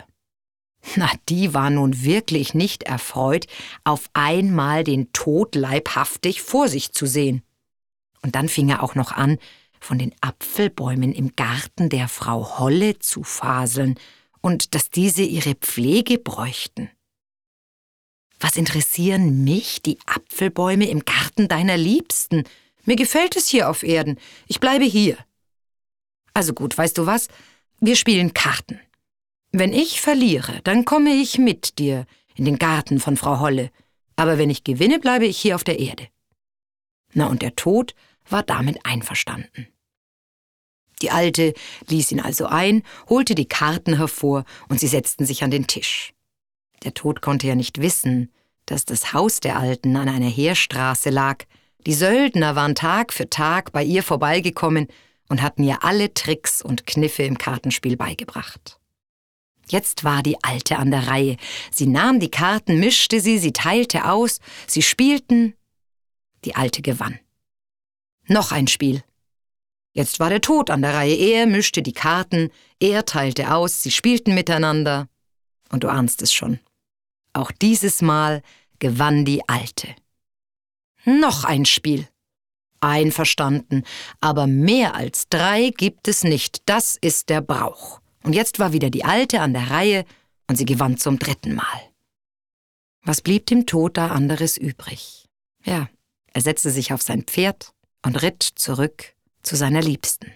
Na, 0.95 1.11
die 1.29 1.55
war 1.55 1.71
nun 1.71 2.05
wirklich 2.05 2.55
nicht 2.55 2.85
erfreut, 2.85 3.49
auf 3.83 4.09
einmal 4.13 4.85
den 4.85 5.13
Tod 5.13 5.57
leibhaftig 5.57 6.41
vor 6.41 6.69
sich 6.69 6.93
zu 6.93 7.05
sehen. 7.05 7.43
Und 8.23 8.37
dann 8.37 8.49
fing 8.49 8.69
er 8.69 8.85
auch 8.85 8.95
noch 8.95 9.11
an, 9.11 9.39
von 9.81 9.99
den 9.99 10.15
Apfelbäumen 10.21 11.13
im 11.13 11.35
Garten 11.35 11.89
der 11.89 12.07
Frau 12.07 12.61
Holle 12.61 13.01
zu 13.01 13.25
faseln 13.25 13.99
und 14.43 14.75
dass 14.75 14.91
diese 14.91 15.23
ihre 15.23 15.55
Pflege 15.55 16.19
bräuchten. 16.19 16.91
Was 18.39 18.57
interessieren 18.57 19.45
mich 19.45 19.81
die 19.83 19.99
Apfelbäume 20.05 20.89
im 20.89 21.05
Garten 21.05 21.49
deiner 21.49 21.77
Liebsten? 21.77 22.45
Mir 22.85 22.97
gefällt 22.97 23.37
es 23.37 23.49
hier 23.49 23.71
auf 23.71 23.85
Erden. 23.85 24.19
Ich 24.49 24.59
bleibe 24.61 24.85
hier. 24.85 25.17
Also 26.35 26.53
gut, 26.53 26.77
weißt 26.77 26.99
du 26.99 27.07
was? 27.07 27.29
Wir 27.81 27.95
spielen 27.97 28.35
Karten. 28.35 28.81
Wenn 29.53 29.73
ich 29.73 30.01
verliere, 30.01 30.61
dann 30.65 30.85
komme 30.85 31.11
ich 31.11 31.39
mit 31.39 31.79
dir 31.79 32.07
in 32.35 32.45
den 32.45 32.59
Garten 32.59 32.99
von 32.99 33.17
Frau 33.17 33.39
Holle. 33.39 33.71
Aber 34.17 34.39
wenn 34.39 34.51
ich 34.51 34.65
gewinne, 34.65 34.99
bleibe 34.99 35.27
ich 35.27 35.39
hier 35.39 35.55
auf 35.55 35.65
der 35.65 35.79
Erde. 35.79 36.09
Na, 37.13 37.27
und 37.27 37.43
der 37.43 37.55
Tod 37.55 37.95
war 38.29 38.43
damit 38.43 38.85
einverstanden. 38.85 39.69
Die 41.03 41.11
Alte 41.11 41.53
ließ 41.89 42.13
ihn 42.13 42.21
also 42.21 42.47
ein, 42.47 42.83
holte 43.09 43.35
die 43.35 43.49
Karten 43.49 43.97
hervor 43.97 44.45
und 44.69 44.81
sie 44.81 44.89
setzten 44.89 45.27
sich 45.27 45.43
an 45.43 45.51
den 45.51 45.67
Tisch. 45.67 46.15
Der 46.85 46.95
Tod 46.95 47.21
konnte 47.21 47.47
ja 47.47 47.55
nicht 47.55 47.81
wissen, 47.81 48.33
dass 48.67 48.85
das 48.85 49.13
Haus 49.13 49.41
der 49.41 49.59
Alten 49.59 49.97
an 49.97 50.09
einer 50.09 50.29
Heerstraße 50.29 51.11
lag, 51.11 51.45
die 51.87 51.95
Söldner 51.95 52.55
waren 52.55 52.77
Tag 52.77 53.13
für 53.13 53.29
Tag 53.29 53.73
bei 53.73 53.83
ihr 53.83 54.05
vorbeigekommen 54.05 54.87
und 55.29 55.43
hatten 55.43 55.65
ihr 55.65 55.83
alle 55.83 56.15
Tricks 56.15 56.63
und 56.63 56.87
Kniffe 56.87 57.25
im 57.25 57.39
Kartenspiel 57.39 57.97
beigebracht. 57.97 58.79
Jetzt 59.69 60.05
war 60.05 60.23
die 60.23 60.37
Alte 60.45 60.77
an 60.79 60.91
der 60.91 61.09
Reihe. 61.09 61.37
Sie 61.73 61.87
nahm 61.87 62.21
die 62.21 62.31
Karten, 62.31 62.79
mischte 62.79 63.21
sie, 63.21 63.39
sie 63.39 63.53
teilte 63.53 64.09
aus, 64.11 64.39
sie 64.67 64.83
spielten. 64.83 65.55
Die 66.45 66.55
Alte 66.55 66.83
gewann. 66.83 67.19
Noch 68.29 68.53
ein 68.53 68.69
Spiel. 68.69 69.03
Jetzt 69.93 70.21
war 70.21 70.31
der 70.31 70.41
Tod 70.41 70.71
an 70.71 70.83
der 70.83 70.95
Reihe. 70.95 71.15
Er 71.15 71.47
mischte 71.47 71.83
die 71.83 71.93
Karten, 71.93 72.51
er 72.81 73.05
teilte 73.05 73.55
aus, 73.55 73.83
sie 73.83 73.91
spielten 73.91 74.35
miteinander. 74.35 75.09
Und 75.71 75.85
du 75.85 75.89
ahnst 75.89 76.23
es 76.23 76.33
schon. 76.33 76.61
Auch 77.35 77.51
dieses 77.51 78.03
Mal 78.03 78.43
gewann 78.79 79.25
die 79.25 79.49
Alte. 79.49 79.89
Noch 81.05 81.45
ein 81.45 81.65
Spiel. 81.65 82.09
Einverstanden, 82.81 83.85
aber 84.21 84.47
mehr 84.49 84.97
als 84.97 85.29
drei 85.29 85.71
gibt 85.71 86.09
es 86.09 86.25
nicht, 86.25 86.63
das 86.67 86.97
ist 87.01 87.29
der 87.29 87.41
Brauch. 87.41 88.01
Und 88.25 88.35
jetzt 88.35 88.59
war 88.59 88.73
wieder 88.73 88.91
die 88.91 89.05
Alte 89.05 89.41
an 89.41 89.53
der 89.53 89.71
Reihe 89.71 90.05
und 90.49 90.57
sie 90.57 90.65
gewann 90.65 90.97
zum 90.97 91.19
dritten 91.19 91.55
Mal. 91.55 91.93
Was 93.05 93.21
blieb 93.21 93.47
dem 93.47 93.67
Tod 93.67 93.97
da 93.97 94.09
anderes 94.09 94.57
übrig? 94.57 95.29
Ja, 95.65 95.89
er 96.33 96.41
setzte 96.41 96.71
sich 96.71 96.93
auf 96.93 97.03
sein 97.03 97.23
Pferd 97.23 97.73
und 98.05 98.21
ritt 98.23 98.43
zurück 98.43 99.15
zu 99.43 99.57
seiner 99.57 99.83
Liebsten. 99.83 100.33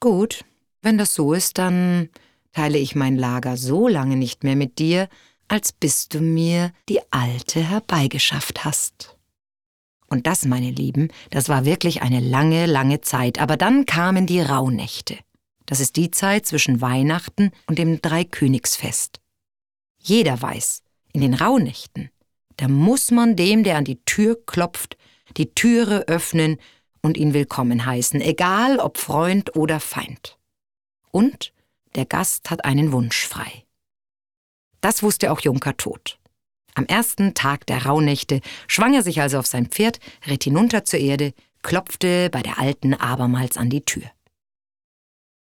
Gut, 0.00 0.44
wenn 0.82 0.98
das 0.98 1.14
so 1.14 1.32
ist, 1.32 1.58
dann 1.58 2.10
teile 2.52 2.78
ich 2.78 2.94
mein 2.94 3.16
Lager 3.16 3.56
so 3.56 3.88
lange 3.88 4.16
nicht 4.16 4.44
mehr 4.44 4.56
mit 4.56 4.78
dir, 4.78 5.08
als 5.48 5.72
bis 5.72 6.08
du 6.08 6.20
mir 6.20 6.72
die 6.88 7.00
Alte 7.10 7.62
herbeigeschafft 7.62 8.64
hast. 8.64 9.16
Und 10.08 10.26
das, 10.26 10.44
meine 10.44 10.70
Lieben, 10.70 11.08
das 11.30 11.48
war 11.48 11.64
wirklich 11.64 12.02
eine 12.02 12.20
lange, 12.20 12.66
lange 12.66 13.00
Zeit. 13.00 13.40
Aber 13.40 13.56
dann 13.56 13.86
kamen 13.86 14.26
die 14.26 14.40
Rauhnächte. 14.40 15.18
Das 15.66 15.80
ist 15.80 15.96
die 15.96 16.10
Zeit 16.12 16.46
zwischen 16.46 16.80
Weihnachten 16.80 17.50
und 17.66 17.78
dem 17.78 18.00
Dreikönigsfest. 18.00 19.20
Jeder 19.98 20.40
weiß, 20.40 20.82
in 21.12 21.20
den 21.22 21.34
Rauhnächten, 21.34 22.10
da 22.56 22.68
muss 22.68 23.10
man 23.10 23.34
dem, 23.34 23.64
der 23.64 23.76
an 23.76 23.84
die 23.84 24.02
Tür 24.04 24.38
klopft, 24.46 24.96
die 25.36 25.52
Türe 25.54 26.06
öffnen 26.06 26.58
und 27.06 27.16
ihn 27.16 27.34
willkommen 27.34 27.86
heißen, 27.86 28.20
egal 28.20 28.80
ob 28.80 28.98
Freund 28.98 29.54
oder 29.54 29.78
Feind. 29.78 30.36
Und 31.12 31.52
der 31.94 32.04
Gast 32.04 32.50
hat 32.50 32.64
einen 32.64 32.90
Wunsch 32.90 33.28
frei. 33.28 33.64
Das 34.80 35.04
wusste 35.04 35.30
auch 35.30 35.38
Junker 35.38 35.76
Tod. 35.76 36.18
Am 36.74 36.84
ersten 36.84 37.32
Tag 37.32 37.64
der 37.66 37.86
Rauhnächte 37.86 38.40
schwang 38.66 38.92
er 38.92 39.04
sich 39.04 39.20
also 39.20 39.38
auf 39.38 39.46
sein 39.46 39.66
Pferd, 39.66 40.00
ritt 40.26 40.42
hinunter 40.42 40.84
zur 40.84 40.98
Erde, 40.98 41.32
klopfte 41.62 42.28
bei 42.28 42.42
der 42.42 42.58
Alten 42.58 42.92
abermals 42.92 43.56
an 43.56 43.70
die 43.70 43.84
Tür. 43.84 44.10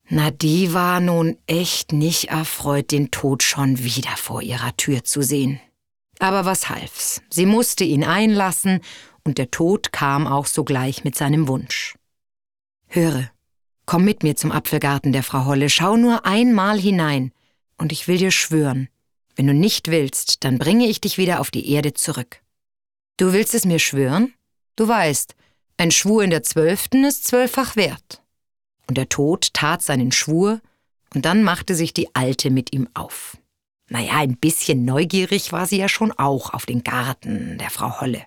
Na, 0.09 0.33
die 0.33 0.75
war 0.75 0.99
nun 0.99 1.39
echt 1.47 1.93
nicht 1.93 2.29
erfreut, 2.29 2.91
den 2.91 3.13
Tod 3.13 3.45
schon 3.45 3.85
wieder 3.85 4.17
vor 4.17 4.43
ihrer 4.43 4.77
Tür 4.77 5.05
zu 5.05 5.23
sehen. 5.23 5.61
Aber 6.19 6.45
was 6.45 6.69
half's? 6.71 7.23
Sie 7.31 7.47
musste 7.47 7.85
ihn 7.85 8.03
einlassen, 8.03 8.81
und 9.27 9.39
der 9.39 9.51
Tod 9.51 9.93
kam 9.93 10.27
auch 10.27 10.47
sogleich 10.47 11.05
mit 11.05 11.17
seinem 11.17 11.49
Wunsch. 11.49 11.97
Höre, 12.87 13.31
komm 13.85 14.05
mit 14.05 14.23
mir 14.23 14.37
zum 14.37 14.53
Apfelgarten 14.53 15.13
der 15.13 15.25
Frau 15.25 15.45
Holle, 15.45 15.69
schau 15.69 15.97
nur 15.97 16.25
einmal 16.25 16.79
hinein. 16.79 17.33
Und 17.77 17.93
ich 17.93 18.09
will 18.09 18.17
dir 18.17 18.31
schwören, 18.31 18.89
wenn 19.35 19.49
du 19.49 19.53
nicht 19.53 19.89
willst, 19.89 20.45
dann 20.45 20.59
bringe 20.59 20.87
ich 20.87 21.01
dich 21.01 21.19
wieder 21.19 21.41
auf 21.41 21.51
die 21.51 21.71
Erde 21.71 21.93
zurück. 21.93 22.41
Du 23.19 23.33
willst 23.33 23.55
es 23.55 23.65
mir 23.65 23.79
schwören? 23.79 24.33
Du 24.77 24.89
weißt, 24.89 25.35
ein 25.77 25.91
Schwur 25.91 26.23
in 26.23 26.31
der 26.31 26.43
Zwölften 26.43 27.05
ist 27.05 27.25
zwölffach 27.25 27.77
wert. 27.77 28.23
Und 28.87 28.97
der 28.97 29.09
Tod 29.09 29.53
tat 29.53 29.83
seinen 29.83 30.13
Schwur, 30.13 30.61
und 31.15 31.25
dann 31.25 31.43
machte 31.43 31.75
sich 31.75 31.95
die 31.95 32.15
Alte 32.15 32.51
mit 32.51 32.73
ihm 32.73 32.89
auf. 32.95 33.39
Naja, 33.89 34.15
ein 34.19 34.37
bisschen 34.37 34.85
neugierig 34.85 35.53
war 35.53 35.67
sie 35.67 35.79
ja 35.79 35.89
schon 35.89 36.13
auch 36.13 36.53
auf 36.53 36.67
den 36.67 36.83
Garten 36.83 37.59
der 37.59 37.71
Frau 37.71 38.01
Holle. 38.01 38.25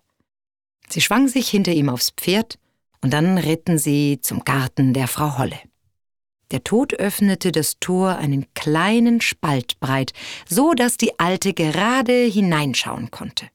Sie 0.90 1.02
schwang 1.02 1.28
sich 1.28 1.50
hinter 1.50 1.72
ihm 1.72 1.90
aufs 1.90 2.12
Pferd, 2.12 2.58
und 3.02 3.14
dann 3.14 3.38
ritten 3.38 3.78
sie 3.78 4.20
zum 4.22 4.44
Garten 4.44 4.94
der 4.94 5.08
Frau 5.08 5.38
Holle. 5.38 5.60
Der 6.52 6.64
Tod 6.64 6.94
öffnete 6.96 7.52
das 7.52 7.80
Tor 7.80 8.18
einen 8.18 8.52
kleinen 8.56 9.22
Spalt 9.22 9.80
breit, 9.80 10.14
so 10.48 10.74
dass 10.74 10.98
die 10.98 11.20
Alte 11.20 11.54
gerade 11.54 12.24
hineinschauen 12.26 13.12
konnte. 13.12 13.48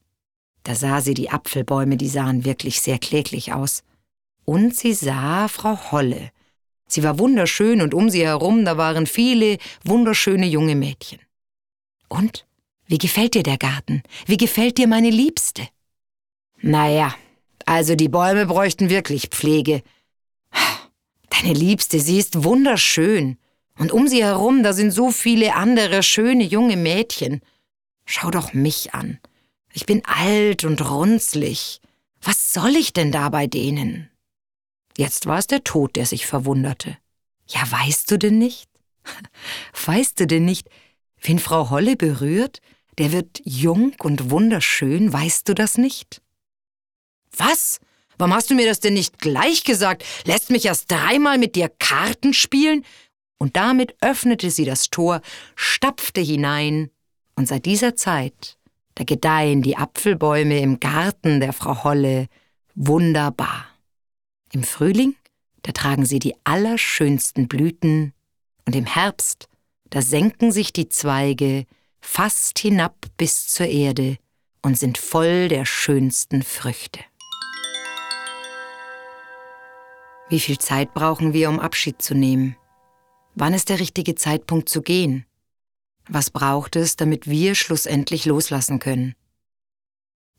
Da 0.62 0.74
sah 0.74 1.00
sie 1.00 1.14
die 1.14 1.30
Apfelbäume, 1.30 1.96
die 1.96 2.08
sahen 2.08 2.44
wirklich 2.44 2.80
sehr 2.80 2.98
kläglich 2.98 3.52
aus. 3.52 3.82
Und 4.44 4.76
sie 4.76 4.94
sah 4.94 5.48
Frau 5.48 5.92
Holle. 5.92 6.30
Sie 6.86 7.02
war 7.02 7.18
wunderschön 7.18 7.82
und 7.82 7.94
um 7.94 8.08
sie 8.10 8.24
herum, 8.24 8.64
da 8.64 8.76
waren 8.76 9.06
viele 9.06 9.58
wunderschöne 9.84 10.46
junge 10.46 10.74
Mädchen. 10.74 11.18
Und? 12.08 12.46
Wie 12.86 12.98
gefällt 12.98 13.34
dir 13.34 13.42
der 13.42 13.56
Garten? 13.56 14.02
Wie 14.26 14.36
gefällt 14.36 14.78
dir 14.78 14.86
meine 14.86 15.10
Liebste? 15.10 15.66
Naja, 16.60 17.14
also 17.66 17.94
die 17.94 18.08
Bäume 18.08 18.46
bräuchten 18.46 18.90
wirklich 18.90 19.28
Pflege. 19.28 19.82
Deine 21.30 21.52
Liebste, 21.52 22.00
sie 22.00 22.18
ist 22.18 22.44
wunderschön. 22.44 23.38
Und 23.78 23.92
um 23.92 24.06
sie 24.06 24.22
herum, 24.22 24.62
da 24.62 24.72
sind 24.72 24.92
so 24.92 25.10
viele 25.10 25.54
andere 25.54 26.02
schöne 26.02 26.44
junge 26.44 26.76
Mädchen. 26.76 27.40
Schau 28.06 28.30
doch 28.30 28.52
mich 28.52 28.94
an. 28.94 29.18
Ich 29.72 29.86
bin 29.86 30.02
alt 30.04 30.64
und 30.64 30.88
runzlig. 30.88 31.80
Was 32.22 32.52
soll 32.52 32.76
ich 32.76 32.92
denn 32.92 33.10
da 33.10 33.28
bei 33.28 33.46
denen? 33.46 34.10
Jetzt 34.96 35.26
war 35.26 35.38
es 35.38 35.48
der 35.48 35.64
Tod, 35.64 35.96
der 35.96 36.06
sich 36.06 36.26
verwunderte. 36.26 36.96
Ja, 37.48 37.60
weißt 37.70 38.10
du 38.10 38.18
denn 38.18 38.38
nicht? 38.38 38.70
Weißt 39.84 40.18
du 40.18 40.26
denn 40.26 40.46
nicht, 40.46 40.70
wen 41.20 41.38
Frau 41.38 41.68
Holle 41.68 41.94
berührt? 41.94 42.60
Der 42.96 43.12
wird 43.12 43.42
jung 43.44 43.94
und 43.98 44.30
wunderschön, 44.30 45.12
weißt 45.12 45.46
du 45.48 45.54
das 45.54 45.76
nicht? 45.76 46.22
Was? 47.36 47.80
Warum 48.18 48.34
hast 48.34 48.50
du 48.50 48.54
mir 48.54 48.66
das 48.66 48.80
denn 48.80 48.94
nicht 48.94 49.18
gleich 49.18 49.64
gesagt? 49.64 50.04
Lässt 50.24 50.50
mich 50.50 50.66
erst 50.66 50.90
dreimal 50.90 51.38
mit 51.38 51.56
dir 51.56 51.68
Karten 51.68 52.32
spielen? 52.32 52.84
Und 53.38 53.56
damit 53.56 53.94
öffnete 54.00 54.50
sie 54.50 54.64
das 54.64 54.90
Tor, 54.90 55.20
stapfte 55.56 56.20
hinein, 56.20 56.90
und 57.36 57.48
seit 57.48 57.66
dieser 57.66 57.96
Zeit 57.96 58.56
da 58.94 59.04
gedeihen 59.04 59.62
die 59.62 59.76
Apfelbäume 59.76 60.60
im 60.60 60.78
Garten 60.78 61.40
der 61.40 61.52
Frau 61.52 61.82
Holle 61.84 62.28
wunderbar. 62.74 63.66
Im 64.52 64.62
Frühling, 64.62 65.16
da 65.62 65.72
tragen 65.72 66.06
sie 66.06 66.20
die 66.20 66.34
allerschönsten 66.44 67.48
Blüten, 67.48 68.12
und 68.66 68.76
im 68.76 68.86
Herbst, 68.86 69.48
da 69.90 70.00
senken 70.00 70.52
sich 70.52 70.72
die 70.72 70.88
Zweige 70.88 71.66
fast 72.00 72.58
hinab 72.58 72.94
bis 73.16 73.48
zur 73.48 73.66
Erde 73.66 74.16
und 74.62 74.78
sind 74.78 74.96
voll 74.96 75.48
der 75.48 75.66
schönsten 75.66 76.42
Früchte. 76.42 77.00
Wie 80.28 80.40
viel 80.40 80.58
Zeit 80.58 80.94
brauchen 80.94 81.32
wir, 81.32 81.50
um 81.50 81.60
Abschied 81.60 82.00
zu 82.00 82.14
nehmen? 82.14 82.56
Wann 83.34 83.52
ist 83.52 83.68
der 83.68 83.80
richtige 83.80 84.14
Zeitpunkt 84.14 84.68
zu 84.68 84.80
gehen? 84.80 85.26
Was 86.08 86.30
braucht 86.30 86.76
es, 86.76 86.96
damit 86.96 87.28
wir 87.28 87.54
schlussendlich 87.54 88.24
loslassen 88.24 88.78
können? 88.78 89.14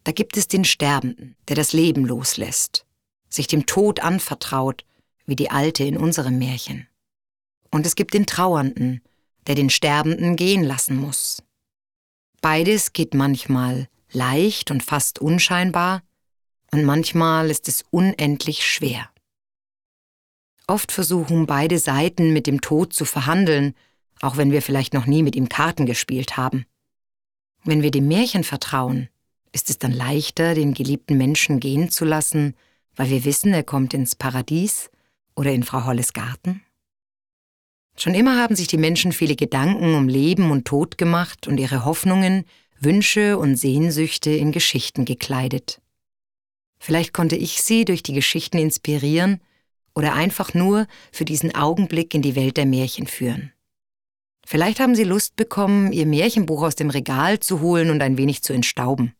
Da 0.04 0.12
gibt 0.12 0.38
es 0.38 0.48
den 0.48 0.66
Sterbenden, 0.66 1.36
der 1.48 1.56
das 1.56 1.74
Leben 1.74 2.06
loslässt, 2.06 2.86
sich 3.30 3.48
dem 3.48 3.66
Tod 3.66 4.00
anvertraut, 4.00 4.86
wie 5.26 5.36
die 5.36 5.50
Alte 5.50 5.84
in 5.84 5.98
unserem 5.98 6.38
Märchen. 6.38 6.88
Und 7.72 7.86
es 7.86 7.96
gibt 7.96 8.14
den 8.14 8.26
Trauernden, 8.26 9.02
der 9.48 9.56
den 9.56 9.70
Sterbenden 9.70 10.36
gehen 10.36 10.64
lassen 10.64 10.96
muss. 10.96 11.44
Beides 12.42 12.94
geht 12.94 13.14
manchmal 13.14 13.88
leicht 14.12 14.72
und 14.72 14.84
fast 14.84 15.20
unscheinbar, 15.20 16.02
und 16.72 16.84
manchmal 16.84 17.50
ist 17.50 17.68
es 17.68 17.84
unendlich 17.90 18.66
schwer. 18.66 19.10
Oft 20.68 20.92
versuchen 20.92 21.46
beide 21.46 21.78
Seiten 21.78 22.34
mit 22.34 22.48
dem 22.48 22.62
Tod 22.62 22.94
zu 22.94 23.06
verhandeln 23.06 23.76
auch 24.22 24.38
wenn 24.38 24.52
wir 24.52 24.62
vielleicht 24.62 24.94
noch 24.94 25.06
nie 25.06 25.24
mit 25.24 25.36
ihm 25.36 25.50
Karten 25.50 25.86
gespielt 25.86 26.38
haben. 26.38 26.66
Wenn 27.64 27.82
wir 27.82 27.92
dem 27.92 28.08
Märchen 28.08 28.44
vertrauen, 28.44 29.10
ist 29.52 29.70
es 29.70 29.78
dann 29.78 29.92
leichter, 29.92 30.54
den 30.54 30.74
geliebten 30.74 31.18
Menschen 31.18 31.60
gehen 31.60 31.90
zu 31.90 32.06
lassen, 32.06 32.56
weil 32.96 33.10
wir 33.10 33.26
wissen, 33.26 33.54
er 33.54 33.64
kommt 33.64 33.94
ins 33.94 34.16
Paradies 34.16 34.90
oder 35.36 35.52
in 35.52 35.64
Frau 35.64 35.86
Holles 35.86 36.14
Garten? 36.14 36.62
Schon 37.98 38.14
immer 38.14 38.38
haben 38.42 38.56
sich 38.56 38.68
die 38.68 38.78
Menschen 38.78 39.14
viele 39.14 39.36
Gedanken 39.36 39.96
um 39.96 40.10
Leben 40.10 40.52
und 40.52 40.66
Tod 40.66 40.98
gemacht 40.98 41.48
und 41.48 41.60
ihre 41.60 41.86
Hoffnungen, 41.86 42.46
Wünsche 42.80 43.38
und 43.38 43.56
Sehnsüchte 43.56 44.32
in 44.32 44.52
Geschichten 44.52 45.06
gekleidet. 45.06 45.82
Vielleicht 46.78 47.14
konnte 47.14 47.38
ich 47.38 47.62
sie 47.62 47.86
durch 47.86 48.04
die 48.04 48.14
Geschichten 48.14 48.58
inspirieren 48.58 49.40
oder 49.96 50.14
einfach 50.14 50.54
nur 50.54 50.88
für 51.12 51.26
diesen 51.26 51.56
Augenblick 51.56 52.14
in 52.14 52.22
die 52.22 52.36
Welt 52.36 52.58
der 52.58 52.66
Märchen 52.66 53.08
führen. 53.08 53.52
Vielleicht 54.46 54.80
haben 54.80 54.94
Sie 54.94 55.04
Lust 55.04 55.36
bekommen, 55.36 55.92
Ihr 55.92 56.06
Märchenbuch 56.06 56.62
aus 56.62 56.76
dem 56.76 56.92
Regal 56.92 57.40
zu 57.40 57.62
holen 57.62 57.90
und 57.90 58.04
ein 58.04 58.18
wenig 58.18 58.44
zu 58.44 58.54
entstauben. 58.54 59.16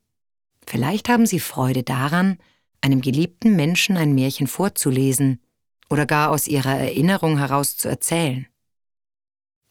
Vielleicht 0.68 1.10
haben 1.10 1.26
Sie 1.26 1.40
Freude 1.40 1.82
daran, 1.82 2.38
einem 2.82 3.02
geliebten 3.02 3.56
Menschen 3.56 3.98
ein 3.98 4.14
Märchen 4.14 4.46
vorzulesen 4.46 5.42
oder 5.90 6.06
gar 6.06 6.30
aus 6.30 6.48
ihrer 6.48 6.76
Erinnerung 6.78 7.38
heraus 7.40 7.78
zu 7.78 7.88
erzählen. 7.88 8.48